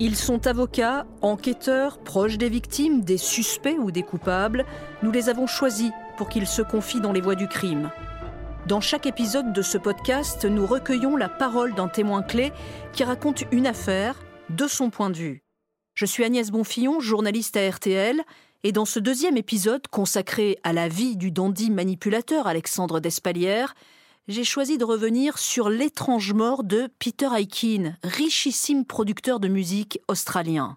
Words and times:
Ils 0.00 0.14
sont 0.14 0.46
avocats, 0.46 1.06
enquêteurs, 1.22 1.98
proches 1.98 2.38
des 2.38 2.48
victimes, 2.48 3.02
des 3.02 3.18
suspects 3.18 3.78
ou 3.80 3.90
des 3.90 4.04
coupables. 4.04 4.64
Nous 5.02 5.10
les 5.10 5.28
avons 5.28 5.48
choisis 5.48 5.90
pour 6.16 6.28
qu'ils 6.28 6.46
se 6.46 6.62
confient 6.62 7.00
dans 7.00 7.12
les 7.12 7.20
voies 7.20 7.34
du 7.34 7.48
crime. 7.48 7.90
Dans 8.68 8.80
chaque 8.80 9.06
épisode 9.06 9.52
de 9.52 9.62
ce 9.62 9.76
podcast, 9.76 10.44
nous 10.44 10.66
recueillons 10.66 11.16
la 11.16 11.28
parole 11.28 11.74
d'un 11.74 11.88
témoin 11.88 12.22
clé 12.22 12.52
qui 12.92 13.02
raconte 13.02 13.42
une 13.50 13.66
affaire 13.66 14.20
de 14.50 14.68
son 14.68 14.90
point 14.90 15.10
de 15.10 15.16
vue. 15.16 15.42
Je 15.94 16.06
suis 16.06 16.22
Agnès 16.22 16.52
Bonfillon, 16.52 17.00
journaliste 17.00 17.56
à 17.56 17.68
RTL, 17.68 18.22
et 18.62 18.70
dans 18.70 18.84
ce 18.84 19.00
deuxième 19.00 19.36
épisode 19.36 19.88
consacré 19.88 20.58
à 20.62 20.72
la 20.72 20.86
vie 20.86 21.16
du 21.16 21.32
dandy 21.32 21.72
manipulateur 21.72 22.46
Alexandre 22.46 23.00
Despalières, 23.00 23.74
j'ai 24.28 24.44
choisi 24.44 24.76
de 24.76 24.84
revenir 24.84 25.38
sur 25.38 25.70
l'étrange 25.70 26.34
mort 26.34 26.62
de 26.62 26.90
Peter 26.98 27.30
Aikin, 27.34 27.96
richissime 28.04 28.84
producteur 28.84 29.40
de 29.40 29.48
musique 29.48 30.00
australien. 30.06 30.76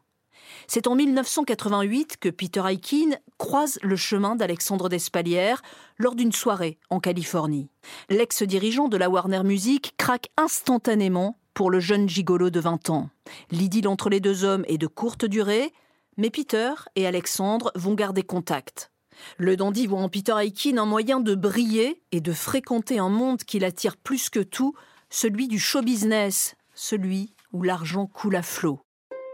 C'est 0.68 0.88
en 0.88 0.96
1988 0.96 2.16
que 2.18 2.30
Peter 2.30 2.64
Aikin 2.66 3.18
croise 3.38 3.77
le 3.82 3.98
chemin 3.98 4.36
d'Alexandre 4.36 4.88
Despalières 4.88 5.62
lors 5.98 6.16
d'une 6.16 6.32
soirée 6.32 6.77
en 6.90 7.02
Californie. 7.02 7.70
L'ex-dirigeant 8.10 8.88
de 8.88 8.98
la 8.98 9.10
Warner 9.10 9.44
Music 9.44 9.94
craque 9.98 10.30
instantanément 10.38 11.38
pour 11.54 11.72
le 11.72 11.82
jeune 11.82 12.08
gigolo 12.08 12.49
de 12.49 12.60
20 12.62 12.90
ans. 12.90 13.10
L'idylle 13.52 13.90
entre 13.90 14.10
les 14.10 14.22
deux 14.22 14.46
hommes 14.46 14.63
est 14.70 14.77
de 14.77 14.88
courte 14.88 15.26
durée, 15.26 15.74
mais 16.16 16.30
Peter 16.30 16.72
et 16.96 17.05
Alexandre 17.05 17.74
vont 17.76 17.96
garder 17.96 18.24
contact. 18.24 18.91
Le 19.38 19.56
dandy 19.56 19.88
voit 19.88 20.00
en 20.00 20.10
Peter 20.10 20.34
Aikin 20.38 20.78
un 20.78 20.86
moyen 20.86 21.20
de 21.20 21.36
briller 21.36 22.02
et 22.12 22.22
de 22.22 22.32
fréquenter 22.32 23.00
un 23.00 23.10
monde 23.10 23.44
qui 23.44 23.60
l'attire 23.60 23.98
plus 23.98 24.30
que 24.30 24.40
tout, 24.40 24.74
celui 25.10 25.48
du 25.48 25.60
show 25.60 25.82
business, 25.82 26.56
celui 26.74 27.34
où 27.54 27.64
l'argent 27.64 28.08
coule 28.08 28.36
à 28.36 28.42
flot. 28.42 28.80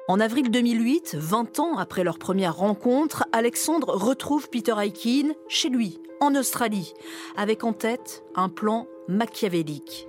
En 0.08 0.20
avril 0.20 0.50
2008, 0.50 1.16
20 1.20 1.60
ans 1.60 1.78
après 1.78 2.04
leur 2.04 2.18
première 2.18 2.56
rencontre, 2.56 3.26
Alexandre 3.34 3.90
retrouve 3.90 4.50
Peter 4.50 4.76
Aikin 4.80 5.34
chez 5.50 5.70
lui, 5.70 6.00
en 6.22 6.34
Australie, 6.34 6.94
avec 7.36 7.64
en 7.64 7.74
tête 7.74 8.24
un 8.36 8.48
plan 8.50 8.88
machiavélique. 9.08 10.08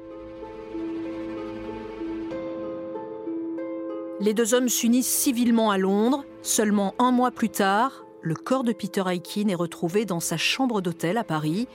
Les 4.20 4.35
deux 4.35 4.55
hommes 4.55 4.69
s'unissent 4.69 5.07
civilement 5.07 5.70
à 5.70 5.79
Londres. 5.79 6.25
Seulement 6.42 6.95
un 6.98 7.12
mois 7.12 7.31
plus 7.31 7.51
tard, 7.51 8.05
le 8.29 8.34
corps 8.34 8.62
de 8.62 8.75
Peter 8.75 9.05
Aikin 9.07 9.48
est 9.48 9.55
retrouvé 9.55 10.05
dans 10.05 10.21
sa 10.21 10.37
chambre 10.37 10.83
d'hôtel 10.83 11.17
à 11.17 11.25
Paris. 11.25 11.67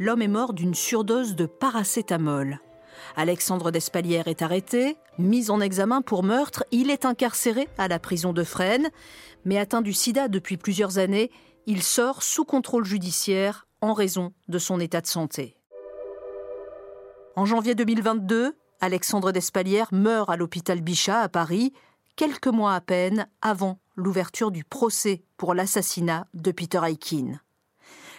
L'homme 0.00 0.22
est 0.22 0.28
mort 0.28 0.52
d'une 0.52 0.74
surdose 0.74 1.36
de 1.36 1.46
paracétamol. 1.46 2.58
Alexandre 3.14 3.70
Despalières 3.70 4.26
est 4.26 4.42
arrêté, 4.42 4.96
mis 5.18 5.52
en 5.52 5.60
examen 5.60 6.02
pour 6.02 6.24
meurtre. 6.24 6.64
Il 6.72 6.90
est 6.90 7.04
incarcéré 7.04 7.68
à 7.78 7.86
la 7.86 8.00
prison 8.00 8.32
de 8.32 8.42
Fresnes, 8.42 8.90
mais 9.44 9.56
atteint 9.56 9.82
du 9.82 9.92
sida 9.92 10.26
depuis 10.26 10.56
plusieurs 10.56 10.98
années, 10.98 11.30
il 11.66 11.80
sort 11.80 12.24
sous 12.24 12.44
contrôle 12.44 12.84
judiciaire 12.84 13.68
en 13.80 13.92
raison 13.92 14.32
de 14.48 14.58
son 14.58 14.80
état 14.80 15.00
de 15.00 15.06
santé. 15.06 15.56
En 17.36 17.44
janvier 17.44 17.76
2022, 17.76 18.56
Alexandre 18.80 19.30
Despalières 19.30 19.90
meurt 19.92 20.28
à 20.28 20.36
l'hôpital 20.36 20.80
Bichat 20.80 21.20
à 21.20 21.28
Paris, 21.28 21.72
quelques 22.16 22.48
mois 22.48 22.74
à 22.74 22.80
peine 22.80 23.28
avant 23.42 23.78
l'ouverture 23.96 24.50
du 24.50 24.64
procès 24.64 25.24
pour 25.36 25.54
l'assassinat 25.54 26.26
de 26.34 26.52
Peter 26.52 26.80
Aikin. 26.84 27.40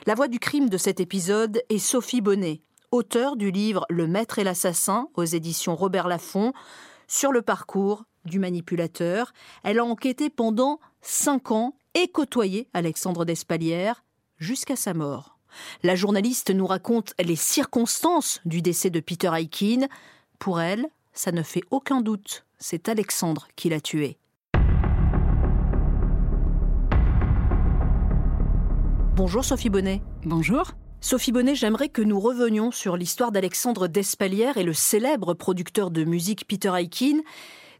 La 0.05 0.15
voix 0.15 0.27
du 0.27 0.39
crime 0.39 0.69
de 0.69 0.77
cet 0.77 0.99
épisode 0.99 1.63
est 1.69 1.79
Sophie 1.79 2.21
Bonnet, 2.21 2.61
auteure 2.91 3.35
du 3.35 3.51
livre 3.51 3.85
Le 3.89 4.07
maître 4.07 4.39
et 4.39 4.43
l'assassin 4.43 5.09
aux 5.15 5.23
éditions 5.23 5.75
Robert 5.75 6.07
Laffont 6.07 6.53
sur 7.07 7.31
le 7.31 7.41
parcours 7.41 8.05
du 8.25 8.39
manipulateur. 8.39 9.33
Elle 9.63 9.79
a 9.79 9.85
enquêté 9.85 10.29
pendant 10.29 10.79
cinq 11.01 11.51
ans 11.51 11.75
et 11.93 12.07
côtoyé 12.07 12.67
Alexandre 12.73 13.25
Despalières 13.25 14.03
jusqu'à 14.37 14.75
sa 14.75 14.93
mort. 14.93 15.37
La 15.83 15.95
journaliste 15.95 16.51
nous 16.51 16.67
raconte 16.67 17.13
les 17.19 17.35
circonstances 17.35 18.41
du 18.45 18.61
décès 18.61 18.89
de 18.89 18.99
Peter 18.99 19.31
Aikin. 19.33 19.87
Pour 20.39 20.59
elle, 20.59 20.87
ça 21.13 21.31
ne 21.31 21.43
fait 21.43 21.63
aucun 21.71 22.01
doute, 22.01 22.45
c'est 22.59 22.89
Alexandre 22.89 23.47
qui 23.55 23.69
l'a 23.69 23.79
tué. 23.79 24.17
Bonjour 29.15 29.45
Sophie 29.45 29.69
Bonnet. 29.69 30.01
Bonjour. 30.25 30.73
Sophie 30.99 31.31
Bonnet, 31.31 31.55
j'aimerais 31.55 31.87
que 31.87 32.01
nous 32.01 32.19
revenions 32.19 32.71
sur 32.71 32.97
l'histoire 32.97 33.31
d'Alexandre 33.31 33.87
Despalières 33.87 34.57
et 34.57 34.63
le 34.65 34.73
célèbre 34.73 35.33
producteur 35.33 35.89
de 35.89 36.03
musique 36.03 36.45
Peter 36.49 36.73
Aikin. 36.75 37.21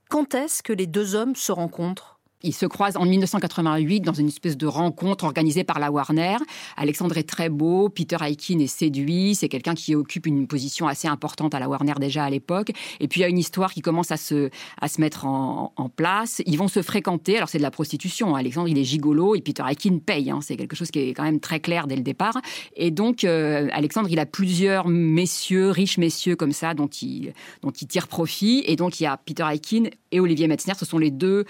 Quand 0.09 0.33
est-ce 0.33 0.63
que 0.63 0.71
les 0.71 0.87
deux 0.87 1.13
hommes 1.13 1.35
se 1.35 1.51
rencontrent? 1.51 2.14
Ils 2.43 2.53
se 2.53 2.65
croisent 2.65 2.97
en 2.97 3.05
1988 3.05 4.01
dans 4.01 4.13
une 4.13 4.27
espèce 4.27 4.57
de 4.57 4.67
rencontre 4.67 5.25
organisée 5.25 5.63
par 5.63 5.79
la 5.79 5.91
Warner. 5.91 6.37
Alexandre 6.77 7.17
est 7.17 7.27
très 7.27 7.49
beau, 7.49 7.89
Peter 7.89 8.17
Aikin 8.21 8.59
est 8.59 8.67
séduit, 8.67 9.35
c'est 9.35 9.49
quelqu'un 9.49 9.73
qui 9.73 9.95
occupe 9.95 10.27
une 10.27 10.47
position 10.47 10.87
assez 10.87 11.07
importante 11.07 11.55
à 11.55 11.59
la 11.59 11.67
Warner 11.67 11.93
déjà 11.99 12.25
à 12.25 12.29
l'époque. 12.29 12.71
Et 12.99 13.07
puis 13.07 13.21
il 13.21 13.23
y 13.23 13.25
a 13.25 13.29
une 13.29 13.37
histoire 13.37 13.73
qui 13.73 13.81
commence 13.81 14.11
à 14.11 14.17
se, 14.17 14.49
à 14.79 14.87
se 14.87 15.01
mettre 15.01 15.25
en, 15.25 15.71
place. 15.95 16.41
Ils 16.45 16.57
vont 16.57 16.67
se 16.67 16.81
fréquenter, 16.81 17.37
alors 17.37 17.47
c'est 17.47 17.59
de 17.59 17.63
la 17.63 17.71
prostitution. 17.71 18.35
Alexandre 18.35 18.67
il 18.67 18.77
est 18.77 18.83
gigolo 18.83 19.35
et 19.35 19.41
Peter 19.41 19.63
Aikin 19.69 19.99
paye, 19.99 20.31
hein. 20.31 20.39
c'est 20.41 20.57
quelque 20.57 20.75
chose 20.75 20.89
qui 20.89 20.99
est 20.99 21.13
quand 21.13 21.23
même 21.23 21.39
très 21.39 21.59
clair 21.59 21.87
dès 21.87 21.95
le 21.95 22.01
départ. 22.01 22.35
Et 22.75 22.91
donc 22.91 23.23
euh, 23.23 23.69
Alexandre 23.71 24.09
il 24.09 24.19
a 24.19 24.25
plusieurs 24.25 24.87
messieurs, 24.87 25.69
riches 25.69 25.97
messieurs 25.97 26.35
comme 26.35 26.51
ça, 26.51 26.73
dont 26.73 26.87
il, 26.87 27.33
dont 27.61 27.71
il 27.71 27.87
tire 27.87 28.07
profit. 28.07 28.63
Et 28.65 28.75
donc 28.75 28.99
il 28.99 29.03
y 29.03 29.05
a 29.05 29.15
Peter 29.15 29.45
Aikin 29.49 29.83
et 30.11 30.19
Olivier 30.19 30.47
Metzner, 30.47 30.73
ce 30.77 30.85
sont 30.85 30.97
les 30.97 31.11
deux 31.11 31.45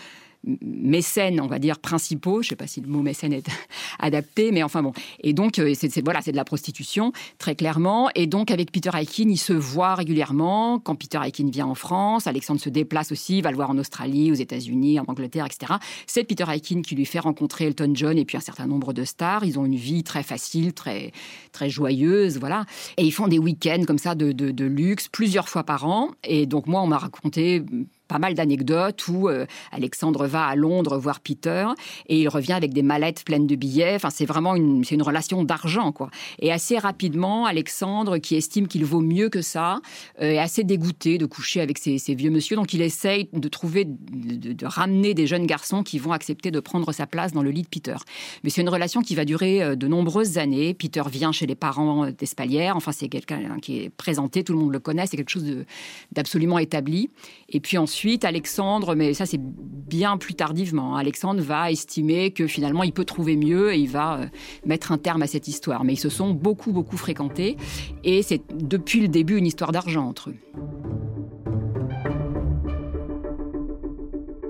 mécènes, 0.61 1.39
on 1.41 1.47
va 1.47 1.59
dire, 1.59 1.79
principaux. 1.79 2.41
Je 2.41 2.47
ne 2.47 2.49
sais 2.49 2.55
pas 2.55 2.67
si 2.67 2.81
le 2.81 2.87
mot 2.87 3.01
mécène 3.01 3.33
est 3.33 3.47
adapté, 3.99 4.51
mais 4.51 4.63
enfin 4.63 4.83
bon. 4.83 4.91
Et 5.21 5.33
donc, 5.33 5.59
euh, 5.59 5.73
c'est 5.75 6.03
voilà, 6.03 6.21
c'est 6.21 6.31
de 6.31 6.37
la 6.37 6.45
prostitution, 6.45 7.11
très 7.37 7.55
clairement. 7.55 8.09
Et 8.15 8.27
donc, 8.27 8.51
avec 8.51 8.71
Peter 8.71 8.91
Aikin, 8.93 9.29
il 9.29 9.37
se 9.37 9.53
voit 9.53 9.95
régulièrement. 9.95 10.79
Quand 10.79 10.95
Peter 10.95 11.19
Aikin 11.23 11.49
vient 11.49 11.67
en 11.67 11.75
France, 11.75 12.27
Alexandre 12.27 12.59
se 12.59 12.69
déplace 12.69 13.11
aussi, 13.11 13.41
va 13.41 13.49
le 13.51 13.55
voir 13.55 13.69
en 13.69 13.77
Australie, 13.77 14.31
aux 14.31 14.35
États-Unis, 14.35 14.99
en 14.99 15.05
Angleterre, 15.07 15.45
etc. 15.45 15.73
C'est 16.07 16.23
Peter 16.23 16.45
Aikin 16.47 16.81
qui 16.81 16.95
lui 16.95 17.05
fait 17.05 17.19
rencontrer 17.19 17.65
Elton 17.65 17.91
John 17.93 18.17
et 18.17 18.25
puis 18.25 18.37
un 18.37 18.41
certain 18.41 18.67
nombre 18.67 18.93
de 18.93 19.03
stars. 19.03 19.43
Ils 19.45 19.59
ont 19.59 19.65
une 19.65 19.75
vie 19.75 20.03
très 20.03 20.23
facile, 20.23 20.73
très, 20.73 21.11
très 21.51 21.69
joyeuse, 21.69 22.37
voilà. 22.39 22.65
Et 22.97 23.03
ils 23.03 23.11
font 23.11 23.27
des 23.27 23.39
week-ends 23.39 23.83
comme 23.85 23.97
ça 23.97 24.15
de, 24.15 24.31
de, 24.31 24.51
de 24.51 24.65
luxe 24.65 25.07
plusieurs 25.07 25.49
fois 25.49 25.63
par 25.63 25.87
an. 25.87 26.11
Et 26.23 26.45
donc, 26.45 26.67
moi, 26.67 26.81
on 26.81 26.87
m'a 26.87 26.97
raconté 26.97 27.63
pas 28.07 28.19
mal 28.19 28.33
d'anecdotes 28.33 29.07
où 29.07 29.27
euh, 29.27 29.45
Alexandre 29.71 30.27
va 30.27 30.45
à 30.45 30.55
Londres 30.55 30.97
voir 30.97 31.19
Peter 31.19 31.67
et 32.07 32.19
il 32.19 32.29
revient 32.29 32.53
avec 32.53 32.73
des 32.73 32.81
mallettes 32.81 33.23
pleines 33.25 33.47
de 33.47 33.55
billets. 33.55 33.95
Enfin, 33.95 34.09
c'est 34.09 34.25
vraiment 34.25 34.55
une, 34.55 34.83
c'est 34.83 34.95
une 34.95 35.01
relation 35.01 35.43
d'argent, 35.43 35.91
quoi. 35.91 36.09
Et 36.39 36.51
assez 36.51 36.77
rapidement, 36.77 37.45
Alexandre, 37.45 38.17
qui 38.17 38.35
estime 38.35 38.67
qu'il 38.67 38.85
vaut 38.85 39.01
mieux 39.01 39.29
que 39.29 39.41
ça, 39.41 39.81
euh, 40.21 40.31
est 40.31 40.37
assez 40.37 40.63
dégoûté 40.63 41.17
de 41.17 41.25
coucher 41.25 41.61
avec 41.61 41.77
ces, 41.77 41.97
vieux 42.15 42.29
monsieur. 42.29 42.55
Donc, 42.55 42.73
il 42.73 42.81
essaye 42.81 43.29
de 43.33 43.47
trouver, 43.47 43.85
de, 43.85 44.65
ramener 44.65 45.13
des 45.13 45.27
jeunes 45.27 45.45
garçons 45.45 45.83
qui 45.83 45.99
vont 45.99 46.11
accepter 46.11 46.51
de 46.51 46.59
prendre 46.59 46.91
sa 46.91 47.07
place 47.07 47.33
dans 47.33 47.43
le 47.43 47.51
lit 47.51 47.63
de 47.63 47.67
Peter. 47.67 47.95
Mais 48.43 48.49
c'est 48.49 48.61
une 48.61 48.69
relation 48.69 49.01
qui 49.01 49.15
va 49.15 49.25
durer 49.25 49.63
euh, 49.63 49.75
de 49.75 49.87
nombreuses 49.87 50.37
années. 50.37 50.73
Peter 50.73 51.03
vient 51.11 51.31
chez 51.31 51.45
les 51.45 51.55
parents 51.55 52.11
d'Espalière. 52.11 52.75
Enfin, 52.75 52.91
c'est 52.91 53.09
quelqu'un 53.09 53.59
qui 53.61 53.79
est 53.79 53.89
présenté, 53.89 54.43
tout 54.43 54.53
le 54.53 54.59
monde 54.59 54.71
le 54.71 54.79
connaît. 54.79 55.07
C'est 55.07 55.17
quelque 55.17 55.31
chose 55.31 55.65
d'absolument 56.11 56.59
établi. 56.59 57.09
Et 57.49 57.59
puis 57.59 57.77
ensuite, 57.77 57.94
Ensuite, 57.95 58.25
Alexandre, 58.25 58.93
mais 58.93 59.13
ça 59.13 59.25
c'est 59.25 59.39
bien 59.39 60.17
plus 60.17 60.33
tardivement, 60.33 60.97
hein, 60.97 60.99
Alexandre 60.99 61.41
va 61.41 61.71
estimer 61.71 62.31
que 62.31 62.45
finalement 62.45 62.83
il 62.83 62.91
peut 62.91 63.05
trouver 63.05 63.37
mieux 63.37 63.73
et 63.73 63.77
il 63.77 63.89
va 63.89 64.19
euh, 64.19 64.25
mettre 64.65 64.91
un 64.91 64.97
terme 64.97 65.21
à 65.21 65.27
cette 65.27 65.47
histoire. 65.47 65.85
Mais 65.85 65.93
ils 65.93 65.99
se 65.99 66.09
sont 66.09 66.31
beaucoup, 66.31 66.73
beaucoup 66.73 66.97
fréquentés 66.97 67.55
et 68.03 68.21
c'est 68.21 68.41
depuis 68.53 68.99
le 68.99 69.07
début 69.07 69.37
une 69.37 69.45
histoire 69.45 69.71
d'argent 69.71 70.05
entre 70.05 70.31
eux. 70.31 70.35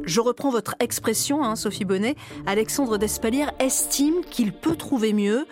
Je 0.06 0.22
reprends 0.22 0.50
votre 0.50 0.74
expression, 0.80 1.44
hein, 1.44 1.56
Sophie 1.56 1.86
Bonnet. 1.86 2.16
Alexandre 2.48 2.98
Despalières 2.98 3.54
estime 3.60 4.22
qu'il 4.32 4.54
peut 4.54 4.76
trouver 4.76 5.14
mieux. 5.14 5.46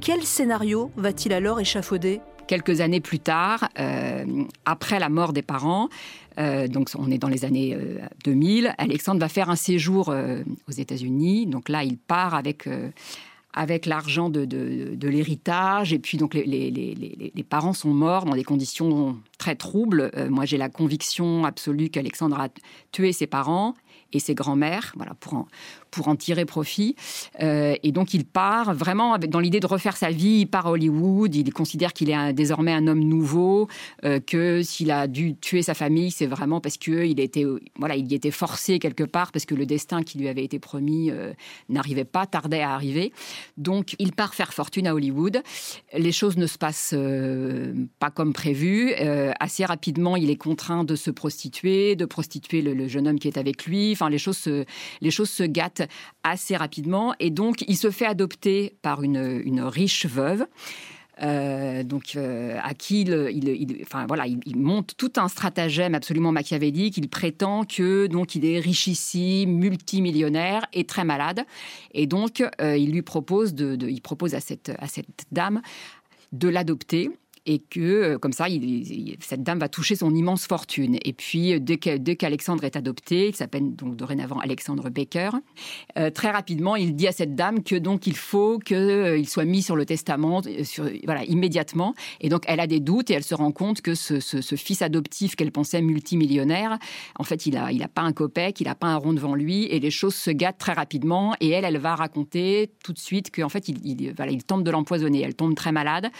Quel 0.00 0.24
scénario 0.24 0.90
va-t-il 0.96 1.32
alors 1.32 1.60
échafauder? 1.60 2.20
Quelques 2.46 2.80
années 2.80 3.00
plus 3.00 3.18
tard, 3.18 3.68
euh, 3.78 4.44
après 4.64 4.98
la 4.98 5.08
mort 5.08 5.32
des 5.32 5.42
parents, 5.42 5.88
euh, 6.38 6.68
donc 6.68 6.90
on 6.98 7.10
est 7.10 7.18
dans 7.18 7.28
les 7.28 7.44
années 7.44 7.76
2000, 8.24 8.66
euh, 8.66 8.70
Alexandre 8.78 9.20
va 9.20 9.28
faire 9.28 9.50
un 9.50 9.56
séjour 9.56 10.14
aux 10.68 10.72
États-Unis. 10.72 11.46
Donc 11.46 11.68
là, 11.68 11.84
il 11.84 11.96
part 11.96 12.34
avec 12.34 12.68
avec 13.58 13.86
l'argent 13.86 14.28
de, 14.28 14.44
de, 14.44 15.08
l'héritage. 15.08 15.94
Et 15.94 15.98
puis, 15.98 16.18
donc, 16.18 16.34
les, 16.34 16.44
les, 16.44 16.70
les, 16.70 17.42
parents 17.42 17.72
sont 17.72 17.88
morts 17.88 18.26
dans 18.26 18.34
des 18.34 18.44
conditions 18.44 19.16
très 19.38 19.54
trouble. 19.56 20.10
moi, 20.28 20.44
j'ai 20.44 20.58
la 20.58 20.68
conviction 20.68 21.46
absolue 21.46 21.88
qu'Alexandre 21.88 22.38
a 22.38 22.48
tué 22.92 23.14
ses 23.14 23.26
parents 23.26 23.74
et 24.12 24.20
ses 24.20 24.34
grands-mères, 24.34 24.92
voilà, 24.96 25.14
pour 25.14 25.34
en, 25.34 25.48
pour 25.96 26.08
en 26.08 26.16
tirer 26.16 26.44
profit. 26.44 26.94
Euh, 27.40 27.74
et 27.82 27.90
donc 27.90 28.12
il 28.12 28.26
part 28.26 28.74
vraiment 28.74 29.16
dans 29.16 29.40
l'idée 29.40 29.60
de 29.60 29.66
refaire 29.66 29.96
sa 29.96 30.10
vie. 30.10 30.40
Il 30.40 30.46
part 30.46 30.66
à 30.66 30.70
Hollywood. 30.72 31.34
Il 31.34 31.50
considère 31.54 31.94
qu'il 31.94 32.10
est 32.10 32.32
désormais 32.34 32.72
un 32.72 32.86
homme 32.86 33.02
nouveau, 33.02 33.66
euh, 34.04 34.20
que 34.20 34.62
s'il 34.62 34.90
a 34.90 35.06
dû 35.06 35.36
tuer 35.36 35.62
sa 35.62 35.72
famille, 35.72 36.10
c'est 36.10 36.26
vraiment 36.26 36.60
parce 36.60 36.76
qu'il 36.76 37.18
était, 37.18 37.46
voilà, 37.78 37.96
il 37.96 38.12
y 38.12 38.14
était 38.14 38.30
forcé 38.30 38.78
quelque 38.78 39.04
part 39.04 39.32
parce 39.32 39.46
que 39.46 39.54
le 39.54 39.64
destin 39.64 40.02
qui 40.02 40.18
lui 40.18 40.28
avait 40.28 40.44
été 40.44 40.58
promis 40.58 41.10
euh, 41.10 41.32
n'arrivait 41.70 42.04
pas, 42.04 42.26
tardait 42.26 42.60
à 42.60 42.74
arriver. 42.74 43.10
Donc 43.56 43.96
il 43.98 44.12
part 44.12 44.34
faire 44.34 44.52
fortune 44.52 44.86
à 44.86 44.94
Hollywood. 44.94 45.42
Les 45.96 46.12
choses 46.12 46.36
ne 46.36 46.46
se 46.46 46.58
passent 46.58 46.94
pas 47.98 48.10
comme 48.10 48.34
prévu. 48.34 48.92
assez 49.40 49.64
rapidement, 49.64 50.16
il 50.16 50.28
est 50.28 50.36
contraint 50.36 50.84
de 50.84 50.94
se 50.94 51.10
prostituer, 51.10 51.96
de 51.96 52.04
prostituer 52.04 52.60
le, 52.60 52.86
jeune 52.86 53.08
homme 53.08 53.18
qui 53.18 53.28
est 53.28 53.38
avec 53.38 53.64
lui. 53.64 53.92
Enfin, 53.92 54.10
les 54.10 54.18
choses 54.18 54.36
se, 54.36 54.66
les 55.00 55.10
choses 55.10 55.30
se 55.30 55.42
gâtent 55.42 55.85
assez 56.22 56.56
rapidement. 56.56 57.14
Et 57.20 57.30
donc, 57.30 57.64
il 57.66 57.76
se 57.76 57.90
fait 57.90 58.06
adopter 58.06 58.76
par 58.82 59.02
une, 59.02 59.42
une 59.44 59.62
riche 59.62 60.06
veuve. 60.06 60.46
Euh, 61.22 61.82
donc 61.82 62.14
euh, 62.14 62.58
à 62.62 62.74
qui 62.74 63.00
il, 63.00 63.78
enfin 63.80 64.04
voilà, 64.06 64.26
il, 64.26 64.56
monte 64.58 64.94
tout 64.98 65.12
un 65.16 65.28
stratagème 65.28 65.94
absolument 65.94 66.30
machiavélique. 66.30 66.98
Il 66.98 67.08
prétend 67.08 67.64
que 67.64 68.06
donc 68.06 68.34
il 68.34 68.44
est 68.44 68.58
richissime, 68.58 69.50
multimillionnaire 69.50 70.66
et 70.74 70.84
très 70.84 71.04
malade, 71.04 71.44
et 71.94 72.06
donc 72.06 72.44
euh, 72.60 72.76
il 72.76 72.92
lui 72.92 73.00
propose 73.00 73.54
de, 73.54 73.78
il 73.88 74.02
propose 74.02 74.34
à 74.34 74.40
cette 74.40 74.72
à 74.78 74.88
cette 74.88 75.24
dame 75.32 75.62
de 76.32 76.48
l'adopter 76.48 77.10
et 77.46 77.60
que 77.60 77.80
euh, 77.80 78.18
comme 78.18 78.32
ça, 78.32 78.46
cette 79.20 79.42
dame 79.42 79.58
va 79.58 79.68
toucher 79.68 79.96
son 79.96 80.14
immense 80.14 80.46
fortune. 80.46 80.98
Et 81.04 81.12
puis, 81.12 81.54
euh, 81.54 81.58
dès 81.60 82.16
qu'Alexandre 82.16 82.64
est 82.64 82.76
adopté, 82.76 83.28
il 83.28 83.36
s'appelle 83.36 83.74
donc 83.74 83.96
dorénavant 83.96 84.38
Alexandre 84.40 84.90
Baker, 84.90 85.30
euh, 85.98 86.10
très 86.10 86.30
rapidement, 86.30 86.76
il 86.76 86.94
dit 86.94 87.06
à 87.06 87.12
cette 87.12 87.34
dame 87.34 87.62
que 87.62 87.76
donc 87.76 88.06
il 88.06 88.16
faut 88.16 88.58
qu'il 88.58 89.28
soit 89.28 89.44
mis 89.44 89.62
sur 89.62 89.76
le 89.76 89.86
testament, 89.86 90.42
voilà, 91.04 91.24
immédiatement. 91.24 91.94
Et 92.20 92.28
donc, 92.28 92.42
elle 92.46 92.60
a 92.60 92.66
des 92.66 92.80
doutes 92.80 93.10
et 93.10 93.14
elle 93.14 93.24
se 93.24 93.34
rend 93.34 93.52
compte 93.52 93.80
que 93.80 93.94
ce, 93.94 94.20
fils 94.56 94.82
adoptif 94.82 95.36
qu'elle 95.36 95.52
pensait 95.52 95.80
multimillionnaire, 95.82 96.78
en 97.18 97.24
fait, 97.24 97.46
il 97.46 97.56
il 97.72 97.82
a 97.82 97.88
pas 97.88 98.02
un 98.02 98.12
copec, 98.12 98.60
il 98.60 98.64
n'a 98.64 98.74
pas 98.74 98.88
un 98.88 98.96
rond 98.96 99.12
devant 99.12 99.34
lui, 99.34 99.64
et 99.66 99.80
les 99.80 99.90
choses 99.90 100.14
se 100.14 100.30
gâtent 100.30 100.58
très 100.58 100.72
rapidement. 100.72 101.34
Et 101.40 101.50
elle, 101.50 101.64
elle 101.64 101.78
va 101.78 101.94
raconter 101.94 102.70
tout 102.82 102.92
de 102.92 102.98
suite 102.98 103.34
qu'en 103.34 103.48
fait, 103.48 103.68
il, 103.68 103.78
il, 103.84 104.14
il 104.30 104.44
tente 104.44 104.64
de 104.64 104.70
l'empoisonner. 104.70 105.22
Elle 105.22 105.34
tombe 105.34 105.54
très 105.54 105.72
malade. 105.72 106.10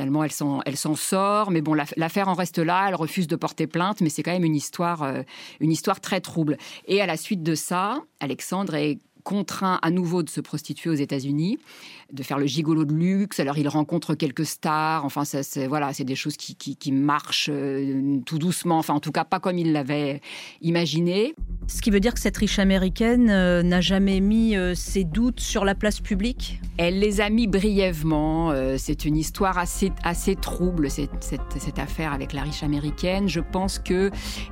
Elle 0.00 0.32
s'en, 0.32 0.60
elle 0.66 0.76
s'en 0.76 0.94
sort, 0.94 1.50
mais 1.50 1.60
bon, 1.60 1.74
l'affaire 1.96 2.28
en 2.28 2.34
reste 2.34 2.58
là. 2.58 2.86
Elle 2.88 2.94
refuse 2.94 3.26
de 3.26 3.36
porter 3.36 3.66
plainte, 3.66 4.00
mais 4.00 4.08
c'est 4.08 4.22
quand 4.22 4.32
même 4.32 4.44
une 4.44 4.56
histoire, 4.56 5.02
euh, 5.02 5.22
une 5.60 5.72
histoire 5.72 6.00
très 6.00 6.20
trouble. 6.20 6.56
Et 6.86 7.00
à 7.00 7.06
la 7.06 7.16
suite 7.16 7.42
de 7.42 7.54
ça, 7.54 8.02
Alexandre 8.20 8.74
est 8.74 8.98
contraint 9.26 9.80
à 9.82 9.90
nouveau 9.90 10.22
de 10.22 10.30
se 10.30 10.40
prostituer 10.40 10.88
aux 10.88 10.94
États-Unis, 10.94 11.58
de 12.12 12.22
faire 12.22 12.38
le 12.38 12.46
gigolo 12.46 12.84
de 12.84 12.94
luxe. 12.94 13.40
Alors 13.40 13.58
il 13.58 13.68
rencontre 13.68 14.14
quelques 14.14 14.46
stars. 14.46 15.04
Enfin, 15.04 15.24
ça, 15.24 15.42
c'est 15.42 15.66
voilà, 15.66 15.92
c'est 15.92 16.04
des 16.04 16.14
choses 16.14 16.36
qui, 16.36 16.54
qui, 16.56 16.92
marchent 16.92 17.50
euh, 17.52 18.18
tout 18.24 18.38
doucement. 18.38 18.78
Enfin, 18.78 18.94
en 18.94 19.00
tout 19.00 19.12
cas, 19.12 19.24
pas 19.24 19.40
comme 19.40 19.58
il 19.58 19.72
l'avait 19.72 20.20
imaginé. 20.60 21.34
Ce 21.66 21.82
qui 21.82 21.90
veut 21.90 22.00
dire 22.00 22.14
que 22.14 22.20
cette 22.20 22.36
riche 22.36 22.58
américaine 22.58 23.28
euh, 23.30 23.62
n'a 23.62 23.80
jamais 23.80 24.20
mis 24.20 24.56
euh, 24.56 24.74
ses 24.74 25.04
doutes 25.04 25.40
sur 25.40 25.64
la 25.64 25.74
place 25.74 26.00
publique? 26.00 26.60
Elle 26.78 27.00
les 27.00 27.20
a 27.20 27.30
mis 27.30 27.46
brièvement. 27.46 28.52
c'est 28.76 29.06
une 29.06 29.16
histoire 29.16 29.56
assez, 29.56 29.92
assez 30.04 30.36
trouble, 30.36 30.90
cette, 30.90 31.24
cette, 31.24 31.40
cette, 31.58 31.78
affaire 31.78 32.12
avec 32.12 32.34
la 32.34 32.42
riche 32.42 32.62
américaine. 32.62 33.28
Je 33.28 33.40
pense 33.40 33.78
que 33.78 34.10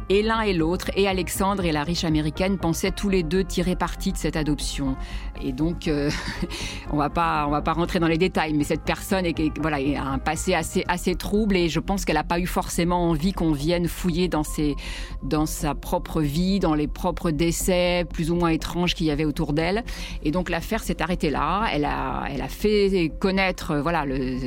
et 0.09 0.23
l'un 0.23 0.41
et 0.41 0.55
l'autre, 0.55 0.91
et 0.97 1.07
Alexandre 1.07 1.67
et 1.67 1.73
la 1.73 1.85
riche 1.85 2.05
américaine, 2.05 2.57
pensaient 2.57 2.93
tous 2.93 3.11
les 3.11 3.23
deux 3.23 3.45
tirer 3.45 3.77
parti 3.77 4.11
de 4.11 4.17
cette 4.17 4.37
adoption 4.37 4.97
et 5.43 5.53
donc, 5.53 5.91
on 6.93 6.97
va 6.97 7.11
pas, 7.11 7.44
on 7.47 7.51
va 7.51 7.63
pas 7.63 7.73
rentrer 7.73 7.99
dans 7.99 8.09
les 8.09 8.19
détails, 8.19 8.53
mais 8.55 8.65
cette 8.65 8.83
personne 8.83 9.27
est, 9.27 9.59
voilà, 9.61 9.77
a 9.77 10.07
un 10.07 10.19
passé 10.19 10.55
assez, 10.55 10.85
assez 10.89 11.15
trouble 11.15 11.57
et 11.57 11.69
je 11.69 11.81
pense 11.81 12.05
qu'elle 12.05 12.17
n'a 12.17 12.25
pas 12.25 12.39
eu 12.39 12.47
forcément 12.47 13.09
envie 13.09 13.33
qu'on 13.33 13.53
vienne 13.53 13.89
fouiller 13.89 14.29
dans, 14.29 14.43
ses, 14.43 14.77
dans 15.23 15.47
sa 15.47 15.75
propre 15.75 16.21
vie, 16.21 16.61
dans 16.61 16.75
les 16.75 16.87
propres 16.87 17.31
décès 17.31 18.07
plus 18.13 18.31
ou 18.31 18.37
moins 18.37 18.51
étranges 18.51 18.95
qu'il 18.95 19.07
y 19.07 19.11
avait 19.11 19.25
autour 19.25 19.53
d'elle. 19.53 19.85
Et 20.23 20.31
donc, 20.31 20.51
l'affaire 20.51 20.83
s'est 20.83 21.03
arrêtée 21.03 21.31
là. 21.31 21.67
Elle 21.73 21.85
a, 21.85 22.25
elle 22.31 22.43
a 22.43 22.49
fait 22.49 23.13
connaître, 23.19 23.77
voilà, 23.77 24.05
le, 24.05 24.39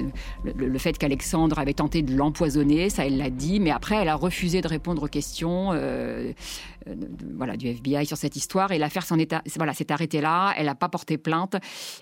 le, 0.56 0.78
fait 0.78 0.98
qu'Alexandre 0.98 1.60
avait 1.60 1.74
tenté 1.74 2.02
de 2.02 2.16
l'empoisonner, 2.16 2.90
ça 2.90 3.06
elle 3.06 3.18
l'a 3.18 3.30
dit, 3.30 3.60
mais 3.60 3.72
après, 3.72 3.96
elle 3.96 4.10
a 4.10 4.16
refusé 4.16 4.62
de 4.62 4.68
répondre 4.68 5.04
aux 5.04 5.08
questions. 5.08 5.70
Euh, 5.74 6.32
euh, 6.88 6.95
voilà, 7.36 7.57
du 7.57 7.68
FBI 7.68 8.06
sur 8.06 8.18
cette 8.18 8.36
histoire. 8.36 8.72
Et 8.72 8.78
l'affaire 8.78 9.04
s'est 9.06 9.92
arrêtée 9.92 10.22
là. 10.22 10.54
Elle 10.57 10.66
n'a 10.66 10.75
pas 10.75 10.89
porté 10.89 11.18
plainte. 11.18 11.56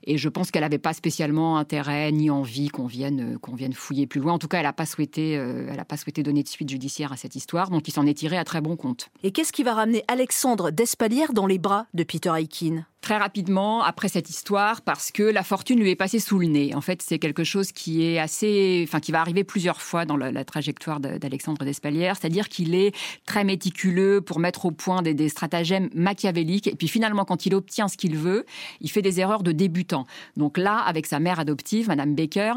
Et 0.03 0.17
je 0.17 0.29
pense 0.29 0.51
qu'elle 0.51 0.63
n'avait 0.63 0.77
pas 0.77 0.93
spécialement 0.93 1.57
intérêt 1.57 2.11
ni 2.11 2.29
envie 2.29 2.69
qu'on 2.69 2.87
vienne, 2.87 3.37
qu'on 3.39 3.55
vienne 3.55 3.73
fouiller 3.73 4.07
plus 4.07 4.21
loin. 4.21 4.33
En 4.33 4.39
tout 4.39 4.47
cas, 4.47 4.57
elle 4.57 4.63
n'a 4.63 4.73
pas 4.73 4.85
souhaité, 4.85 5.37
euh, 5.37 5.67
elle 5.69 5.83
pas 5.85 5.97
souhaité 5.97 6.23
donner 6.23 6.43
de 6.43 6.47
suite 6.47 6.69
judiciaire 6.69 7.11
à 7.11 7.17
cette 7.17 7.35
histoire. 7.35 7.69
Donc, 7.69 7.87
il 7.87 7.91
s'en 7.91 8.05
est 8.05 8.13
tiré 8.13 8.37
à 8.37 8.43
très 8.43 8.61
bon 8.61 8.75
compte. 8.75 9.09
Et 9.23 9.31
qu'est-ce 9.31 9.51
qui 9.51 9.63
va 9.63 9.73
ramener 9.73 10.03
Alexandre 10.07 10.71
Despalières 10.71 11.33
dans 11.33 11.47
les 11.47 11.59
bras 11.59 11.87
de 11.93 12.03
Peter 12.03 12.31
Aikin 12.35 12.85
très 13.05 13.17
rapidement 13.17 13.83
après 13.83 14.07
cette 14.07 14.31
histoire 14.31 14.81
parce 14.81 15.11
que 15.11 15.21
la 15.21 15.43
fortune 15.43 15.79
lui 15.79 15.91
est 15.91 15.95
passée 15.95 16.19
sous 16.19 16.39
le 16.39 16.47
nez. 16.47 16.73
En 16.73 16.81
fait, 16.81 17.03
c'est 17.03 17.19
quelque 17.19 17.43
chose 17.43 17.71
qui 17.71 18.03
est 18.03 18.17
assez, 18.17 18.83
enfin, 18.87 18.99
qui 18.99 19.11
va 19.11 19.21
arriver 19.21 19.43
plusieurs 19.43 19.79
fois 19.79 20.05
dans 20.05 20.17
la, 20.17 20.43
trajectoire 20.43 20.99
d'Alexandre 20.99 21.63
Despalières, 21.63 22.17
c'est-à-dire 22.19 22.49
qu'il 22.49 22.73
est 22.73 22.95
très 23.27 23.43
méticuleux 23.43 24.21
pour 24.21 24.39
mettre 24.39 24.65
au 24.65 24.71
point 24.71 25.03
des, 25.03 25.29
stratagèmes 25.29 25.89
machiavéliques. 25.93 26.65
Et 26.65 26.75
puis 26.75 26.87
finalement, 26.87 27.25
quand 27.25 27.45
il 27.45 27.53
obtient 27.53 27.87
ce 27.87 27.95
qu'il 27.95 28.17
veut, 28.17 28.43
il 28.81 28.89
fait 28.89 29.03
des 29.03 29.19
erreurs 29.19 29.43
de 29.43 29.51
débutant. 29.51 30.07
Donc 30.35 30.57
là, 30.57 30.79
avec 30.79 31.05
sa 31.05 31.19
mère 31.19 31.39
adoptive, 31.39 31.87
Madame 31.87 32.15
Baker, 32.15 32.53